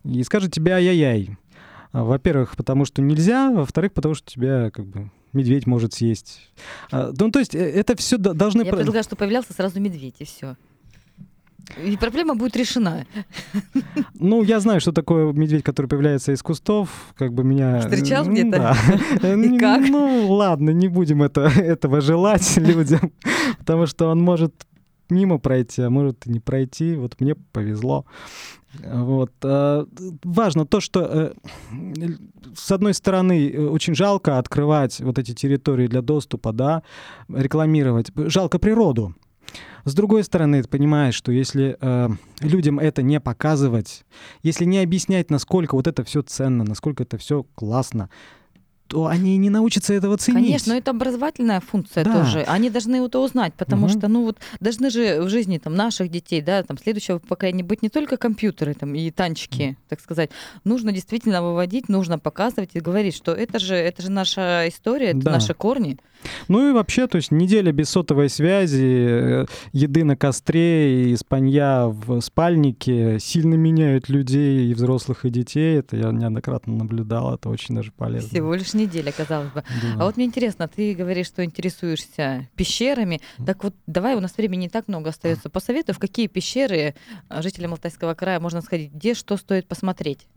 и 0.04 0.24
скажет 0.24 0.54
тебе 0.54 0.74
ай-яй-яй. 0.74 1.38
Во-первых, 1.92 2.56
потому 2.56 2.86
что 2.86 3.02
нельзя, 3.02 3.52
во-вторых, 3.52 3.94
потому 3.94 4.14
что 4.14 4.32
тебя 4.32 4.70
как 4.72 4.86
бы 4.86 5.12
медведь 5.34 5.68
может 5.68 5.94
съесть. 5.94 6.52
А, 6.92 7.12
ну, 7.18 7.32
то 7.32 7.40
есть 7.40 7.56
э, 7.56 7.60
это 7.60 7.96
все 7.96 8.18
должны... 8.18 8.62
Я 8.62 8.72
предлагаю, 8.72 9.04
что 9.04 9.16
появлялся 9.16 9.54
сразу 9.54 9.80
медведь, 9.80 10.16
и 10.20 10.26
все. 10.26 10.56
И 11.84 11.98
проблема 11.98 12.36
будет 12.36 12.56
решена. 12.56 13.06
Ну, 14.16 14.44
я 14.44 14.60
знаю, 14.60 14.82
что 14.82 14.92
такое 14.92 15.32
медведь, 15.34 15.64
который 15.64 15.88
появляется 15.88 16.32
из 16.32 16.42
кустов, 16.42 16.90
как 17.16 17.34
бы 17.34 17.44
меня... 17.44 17.82
Встречал 17.82 18.26
где-то? 18.26 18.76
Да. 19.22 19.34
И 19.34 19.58
как? 19.60 19.88
Ну, 19.88 20.32
ладно, 20.32 20.72
не 20.72 20.88
будем 20.88 21.22
это, 21.22 21.42
этого 21.56 22.02
желать 22.02 22.58
людям, 22.58 23.12
потому 23.60 23.86
что 23.86 24.08
он 24.08 24.22
может 24.22 24.54
мимо 25.12 25.38
пройти, 25.38 25.82
а 25.82 25.90
может 25.90 26.26
и 26.28 26.32
не 26.32 26.40
пройти. 26.40 26.96
Вот 26.96 27.20
мне 27.20 27.36
повезло. 27.36 28.06
Вот. 28.84 29.32
А, 29.44 29.86
важно 30.24 30.66
то, 30.66 30.80
что 30.80 31.02
э, 31.02 31.34
с 32.56 32.72
одной 32.72 32.94
стороны 32.94 33.70
очень 33.70 33.96
жалко 33.96 34.38
открывать 34.38 35.00
вот 35.00 35.18
эти 35.18 35.34
территории 35.34 35.88
для 35.88 36.02
доступа, 36.02 36.54
да, 36.54 36.84
рекламировать. 37.28 38.12
Жалко 38.16 38.60
природу. 38.60 39.16
С 39.86 39.94
другой 39.94 40.24
стороны, 40.24 40.62
ты 40.62 40.70
понимаешь, 40.70 41.16
что 41.16 41.32
если 41.32 41.78
э, 41.80 42.10
людям 42.42 42.80
это 42.80 43.02
не 43.02 43.20
показывать, 43.20 44.06
если 44.44 44.66
не 44.66 44.80
объяснять, 44.80 45.32
насколько 45.32 45.76
вот 45.76 45.88
это 45.88 46.04
все 46.04 46.22
ценно, 46.22 46.64
насколько 46.64 47.04
это 47.04 47.18
все 47.18 47.46
классно, 47.56 48.10
то 48.90 49.06
они 49.06 49.38
не 49.38 49.50
научатся 49.50 49.94
этого 49.94 50.18
ценить. 50.18 50.46
Конечно, 50.46 50.74
но 50.74 50.80
это 50.80 50.92
образовательная 50.92 51.62
функция 51.62 52.04
да. 52.04 52.14
тоже. 52.14 52.42
Они 52.42 52.70
должны 52.70 53.06
это 53.06 53.20
узнать, 53.20 53.54
потому 53.54 53.86
угу. 53.86 53.94
что, 53.94 54.08
ну 54.08 54.24
вот, 54.24 54.38
должны 54.60 54.90
же 54.90 55.22
в 55.22 55.30
жизни 55.30 55.60
там 55.60 55.76
наших 55.76 56.10
детей, 56.10 56.42
да, 56.42 56.64
там 56.64 56.78
следующего 56.78 57.20
поколения 57.20 57.64
быть 57.64 57.84
не 57.84 57.90
только 57.90 58.18
компьютеры 58.18 58.74
там 58.74 58.96
и 58.96 59.12
танчики, 59.12 59.62
mm. 59.62 59.76
так 59.88 60.02
сказать. 60.02 60.32
Нужно 60.64 60.92
действительно 60.92 61.44
выводить, 61.44 61.88
нужно 61.88 62.18
показывать 62.18 62.72
и 62.74 62.80
говорить, 62.80 63.16
что 63.16 63.32
это 63.32 63.60
же, 63.60 63.76
это 63.76 64.02
же 64.02 64.10
наша 64.10 64.68
история, 64.68 65.10
это 65.10 65.20
да. 65.20 65.32
наши 65.32 65.54
корни. 65.54 65.98
Ну 66.48 66.70
и 66.70 66.74
вообще, 66.74 67.08
то 67.08 67.16
есть 67.16 67.32
неделя 67.32 67.72
без 67.72 67.90
сотовой 67.90 68.30
связи, 68.30 68.84
э, 68.84 69.46
еды 69.72 70.04
на 70.04 70.18
костре 70.18 71.12
и 71.12 71.16
спанья 71.16 71.86
в 71.86 72.20
спальнике 72.22 73.20
сильно 73.20 73.56
меняют 73.56 74.10
людей, 74.10 74.70
и 74.70 74.74
взрослых, 74.74 75.26
и 75.26 75.30
детей. 75.30 75.80
Это 75.80 75.96
я 75.96 76.12
неоднократно 76.12 76.74
наблюдал, 76.76 77.36
это 77.36 77.50
очень 77.50 77.76
даже 77.76 77.92
полезно. 77.92 78.30
Всего 78.30 78.54
лишь 78.54 78.74
неделя, 78.80 79.12
казалось 79.12 79.52
бы. 79.52 79.64
Да. 79.82 80.02
А 80.02 80.06
вот 80.06 80.18
мне 80.18 80.26
интересно, 80.26 80.68
ты 80.68 80.94
говоришь, 80.94 81.28
что 81.28 81.44
интересуешься 81.44 82.48
пещерами. 82.56 83.22
Так 83.46 83.64
вот, 83.64 83.76
давай, 83.88 84.16
у 84.16 84.20
нас 84.20 84.38
времени 84.38 84.62
не 84.62 84.70
так 84.70 84.88
много 84.88 85.10
остается. 85.10 85.50
Посоветуй, 85.50 85.94
в 85.94 86.00
какие 86.00 86.28
пещеры 86.28 86.96
э, 87.30 87.42
жителям 87.42 87.72
Алтайского 87.72 88.14
края 88.14 88.40
можно 88.40 88.62
сходить, 88.62 88.92
где 88.92 89.14
что 89.14 89.38
стоит 89.38 89.68
посмотреть? 89.68 90.28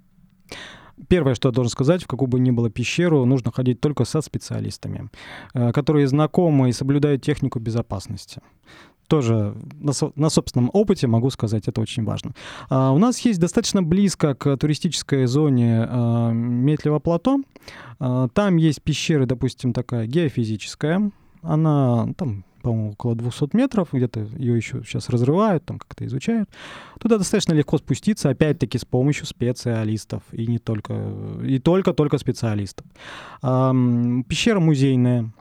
Первое, 1.09 1.35
что 1.35 1.49
я 1.49 1.53
должен 1.53 1.71
сказать, 1.71 2.05
в 2.05 2.07
какую 2.07 2.29
бы 2.29 2.39
ни 2.39 2.51
было 2.51 2.71
пещеру, 2.71 3.25
нужно 3.25 3.51
ходить 3.51 3.81
только 3.81 4.05
со 4.05 4.21
специалистами, 4.21 5.09
э, 5.55 5.73
которые 5.73 6.07
знакомы 6.07 6.69
и 6.69 6.73
соблюдают 6.73 7.23
технику 7.23 7.59
безопасности 7.59 8.41
тоже 9.09 9.55
на, 9.81 9.93
на 10.17 10.31
собственном 10.31 10.71
опыте 10.73 11.07
могу 11.07 11.31
сказать, 11.31 11.69
это 11.69 11.81
очень 11.81 12.05
важно. 12.05 12.33
А, 12.69 12.93
у 12.93 12.99
нас 12.99 13.19
есть 13.21 13.41
достаточно 13.41 13.83
близко 13.83 14.35
к 14.35 14.57
туристической 14.57 15.27
зоне 15.27 15.87
а, 15.89 16.31
Метлево 16.33 16.99
плато. 16.99 17.41
А, 17.99 18.29
там 18.29 18.57
есть 18.57 18.83
пещеры, 18.83 19.27
допустим, 19.27 19.73
такая 19.73 20.07
геофизическая. 20.07 21.11
Она 21.43 22.09
там 22.17 22.45
по-моему, 22.63 22.93
около 22.93 23.17
200 23.17 23.57
метров, 23.57 23.89
где-то 23.93 24.21
ее 24.39 24.57
еще 24.57 24.83
сейчас 24.85 25.09
разрывают, 25.09 25.65
там 25.65 25.81
как-то 25.81 26.07
изучают. 26.07 26.49
Туда 27.01 27.19
достаточно 27.19 27.53
легко 27.55 27.77
спуститься, 27.77 28.31
опять-таки, 28.31 28.79
с 28.79 28.85
помощью 28.85 29.27
специалистов, 29.27 30.23
и 30.31 30.47
не 30.47 30.59
только, 30.59 30.95
и 31.45 31.59
только-только 31.59 32.19
специалистов. 32.19 32.87
Пещера 33.41 34.61
музейная, 34.61 35.33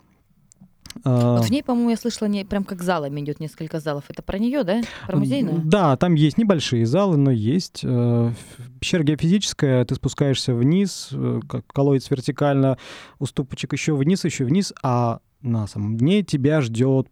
вот 1.04 1.46
в 1.46 1.50
ней, 1.50 1.64
по-моему, 1.64 1.90
я 1.92 1.98
слышала, 1.98 2.28
не, 2.28 2.44
прям 2.46 2.64
как 2.64 2.82
залами 2.82 3.22
идет 3.22 3.40
несколько 3.40 3.80
залов. 3.80 4.06
Это 4.10 4.22
про 4.22 4.38
нее, 4.38 4.64
да? 4.64 4.82
Про 5.08 5.18
музейную? 5.18 5.62
Да, 5.64 5.96
там 5.98 6.16
есть 6.16 6.38
небольшие 6.38 6.86
залы, 6.86 7.18
но 7.18 7.32
есть. 7.32 7.82
Э, 7.84 8.32
пещера 8.80 9.04
геофизическая, 9.04 9.86
ты 9.86 9.96
спускаешься 9.96 10.54
вниз, 10.54 11.10
э, 11.12 11.40
как 11.48 11.66
колодец 11.68 12.10
вертикально, 12.10 12.78
уступочек 13.20 13.74
еще 13.74 13.96
вниз, 13.96 14.24
еще 14.26 14.46
вниз, 14.46 14.74
а 14.84 15.20
на 15.42 15.68
самом 15.68 15.98
дне 15.98 16.24
тебя 16.24 16.62
ждет 16.62 17.08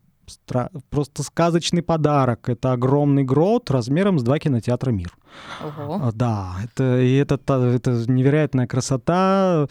просто 0.89 1.23
сказочный 1.23 1.81
подарок. 1.81 2.49
Это 2.49 2.73
огромный 2.73 3.23
грот 3.23 3.71
размером 3.71 4.19
с 4.19 4.23
два 4.23 4.39
кинотеатра 4.39 4.91
«Мир». 4.91 5.15
Ого. 5.61 5.99
А, 6.01 6.11
да, 6.11 6.55
это, 6.63 7.01
и 7.01 7.15
это, 7.15 7.35
это 7.35 7.91
невероятная 8.07 8.67
красота. 8.67 9.67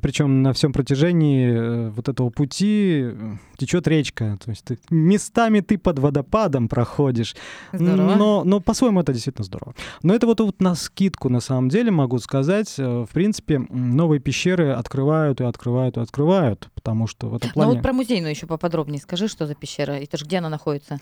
Причем 0.00 0.42
на 0.42 0.52
всем 0.52 0.72
протяжении 0.72 1.50
э, 1.50 1.90
вот 1.90 2.08
этого 2.08 2.30
пути 2.30 3.02
э, 3.04 3.36
течет 3.56 3.88
речка. 3.88 4.38
То 4.44 4.50
есть 4.50 4.64
ты, 4.64 4.78
местами 4.90 5.60
ты 5.60 5.78
под 5.78 5.98
водопадом 5.98 6.68
проходишь. 6.68 7.34
Здорово. 7.72 8.14
Но, 8.16 8.44
но 8.44 8.60
по-своему 8.60 9.00
это 9.00 9.12
действительно 9.12 9.44
здорово. 9.44 9.74
Но 10.02 10.14
это 10.14 10.26
вот, 10.26 10.40
вот 10.40 10.60
на 10.60 10.74
скидку 10.74 11.28
на 11.28 11.40
самом 11.40 11.68
деле 11.68 11.90
могу 11.90 12.18
сказать. 12.18 12.74
Э, 12.78 13.04
в 13.08 13.12
принципе, 13.12 13.58
новые 13.70 14.20
пещеры 14.20 14.70
открывают 14.70 15.40
и 15.40 15.44
открывают 15.44 15.96
и 15.96 16.00
открывают, 16.00 16.68
потому 16.74 17.06
что 17.06 17.28
в 17.28 17.34
этом 17.34 17.50
плане... 17.50 17.70
Ну 17.70 17.74
вот 17.76 17.82
про 17.82 17.92
музейную 17.92 18.30
еще 18.30 18.46
поподробнее 18.46 19.00
скажи, 19.00 19.28
что 19.28 19.46
за 19.46 19.54
пещера, 19.54 19.98
и 19.98 20.06
тоже 20.06 20.24
где 20.24 20.38
она 20.38 20.48
находится? 20.48 20.98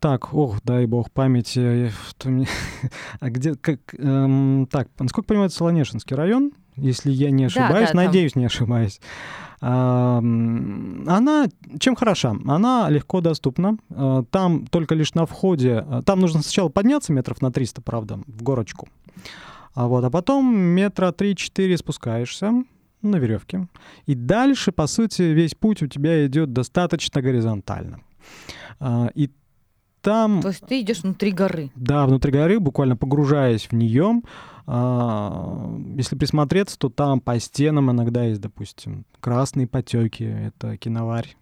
Так, 0.00 0.32
ох, 0.32 0.62
дай 0.64 0.86
бог 0.86 1.10
памяти. 1.10 1.92
А 3.20 3.30
где, 3.30 3.54
как, 3.54 3.80
эм, 3.98 4.66
так, 4.70 4.88
насколько 4.98 5.28
понимаю, 5.28 5.50
Солонешинский 5.50 6.16
район, 6.16 6.52
если 6.76 7.10
я 7.10 7.30
не 7.30 7.44
ошибаюсь, 7.44 7.90
да, 7.90 7.94
да, 7.94 8.06
надеюсь, 8.06 8.32
там. 8.32 8.40
не 8.40 8.46
ошибаюсь. 8.46 9.00
Она 9.60 11.48
чем 11.78 11.96
хороша? 11.96 12.34
Она 12.46 12.88
легко 12.88 13.20
доступна. 13.20 13.76
Э, 13.90 14.22
там 14.30 14.66
только 14.66 14.94
лишь 14.94 15.12
на 15.12 15.26
входе... 15.26 15.84
Э, 15.86 16.02
там 16.06 16.20
нужно 16.20 16.40
сначала 16.40 16.70
подняться 16.70 17.12
метров 17.12 17.42
на 17.42 17.52
300, 17.52 17.82
правда, 17.82 18.20
в 18.26 18.42
горочку. 18.42 18.88
А, 19.74 19.86
вот, 19.86 20.02
а 20.02 20.08
потом 20.08 20.56
метра 20.56 21.12
3-4 21.12 21.76
спускаешься 21.76 22.64
на 23.02 23.16
веревке. 23.16 23.68
И 24.06 24.14
дальше, 24.14 24.72
по 24.72 24.86
сути, 24.86 25.20
весь 25.22 25.54
путь 25.54 25.82
у 25.82 25.86
тебя 25.86 26.26
идет 26.26 26.54
достаточно 26.54 27.20
горизонтально. 27.20 28.00
И 29.14 29.30
там... 30.02 30.40
То 30.40 30.48
есть 30.48 30.66
ты 30.66 30.80
идешь 30.80 31.02
внутри 31.02 31.30
горы? 31.32 31.70
Да, 31.74 32.06
внутри 32.06 32.32
горы, 32.32 32.58
буквально 32.60 32.96
погружаясь 32.96 33.66
в 33.66 33.72
нее. 33.72 34.22
А, 34.66 35.68
если 35.96 36.16
присмотреться, 36.16 36.78
то 36.78 36.88
там 36.88 37.20
по 37.20 37.38
стенам 37.38 37.90
иногда 37.90 38.24
есть, 38.24 38.40
допустим, 38.40 39.04
красные 39.20 39.66
потеки, 39.66 40.22
это 40.22 40.76
киноварь. 40.76 41.36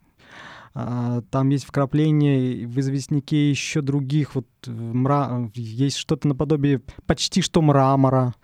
А, 0.74 1.22
там 1.30 1.48
есть 1.50 1.64
вкрапления 1.64 2.66
в 2.66 2.78
известняке 2.78 3.50
еще 3.50 3.80
других, 3.80 4.34
вот 4.34 4.46
мра... 4.66 5.50
есть 5.54 5.96
что-то 5.96 6.28
наподобие 6.28 6.80
почти 7.06 7.42
что 7.42 7.62
мрамора, 7.62 8.34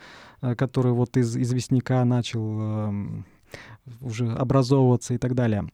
э, 0.43 0.55
который 0.55 0.93
вот 0.93 1.17
из 1.17 1.37
известняка 1.37 2.05
начал 2.05 2.61
эм, 2.61 3.27
уже 4.01 4.31
образовываться 4.33 5.15
и 5.15 5.19
так 5.19 5.35
далее. 5.35 5.69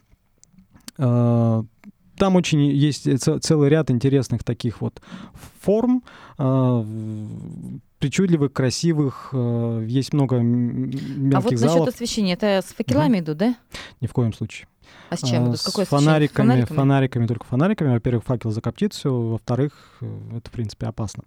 А, 2.20 2.24
там 2.24 2.36
очень 2.36 2.62
есть 2.62 3.08
целый 3.42 3.68
ряд 3.70 3.90
интересных 3.90 4.44
таких 4.44 4.80
вот 4.80 5.00
форм, 5.60 6.02
а, 6.38 6.84
причудливых, 7.98 8.52
красивых, 8.52 9.30
а, 9.32 9.80
есть 9.84 10.12
много 10.12 10.38
мелких 10.38 11.36
А 11.36 11.40
вот 11.40 11.56
залов. 11.56 11.78
насчет 11.80 11.94
освещения, 11.94 12.34
это 12.34 12.60
с 12.62 12.72
факелами 12.72 13.16
угу. 13.16 13.24
идут, 13.24 13.38
да? 13.38 13.56
Ни 14.00 14.06
в 14.06 14.12
коем 14.12 14.32
случае. 14.32 14.68
А 15.08 15.16
с 15.16 15.20
чем? 15.20 15.50
А, 15.50 15.56
с 15.56 15.62
Какое 15.62 15.84
фонариками, 15.84 16.46
фонариками, 16.46 16.76
фонариками, 16.76 17.26
только 17.26 17.44
фонариками. 17.44 17.92
Во-первых, 17.92 18.24
факел 18.24 18.50
закоптит 18.50 18.92
все, 18.92 19.12
во-вторых, 19.12 19.72
э, 20.00 20.36
это, 20.36 20.48
в 20.48 20.52
принципе, 20.52 20.86
опасно. 20.86 21.24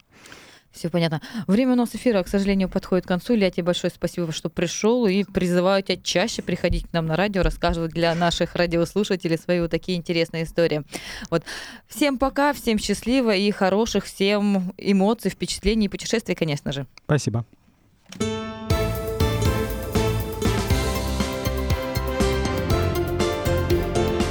Все 0.73 0.89
понятно. 0.89 1.21
Время 1.45 1.73
у 1.73 1.75
нас 1.75 1.93
эфира, 1.93 2.23
к 2.23 2.27
сожалению, 2.27 2.67
подходит 2.67 3.05
к 3.05 3.07
концу. 3.07 3.35
Илья, 3.35 3.51
тебе 3.51 3.63
большое 3.63 3.91
спасибо, 3.93 4.31
что 4.31 4.49
пришел. 4.49 5.05
И 5.05 5.23
призываю 5.23 5.83
тебя 5.83 5.97
чаще 6.01 6.41
приходить 6.41 6.89
к 6.89 6.93
нам 6.93 7.05
на 7.05 7.15
радио, 7.15 7.43
рассказывать 7.43 7.91
для 7.91 8.13
наших 8.15 8.55
радиослушателей 8.55 9.37
свои 9.37 9.61
вот 9.61 9.69
такие 9.69 9.97
интересные 9.97 10.43
истории. 10.45 10.83
Вот. 11.29 11.43
Всем 11.87 12.17
пока, 12.17 12.53
всем 12.53 12.79
счастливо 12.79 13.35
и 13.35 13.51
хороших 13.51 14.05
всем 14.05 14.73
эмоций, 14.77 15.29
впечатлений 15.29 15.85
и 15.85 15.89
путешествий, 15.89 16.33
конечно 16.35 16.71
же. 16.71 16.87
Спасибо. 17.05 17.45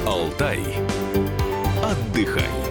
Алтай. 0.04 0.60
Отдыхай. 1.84 2.61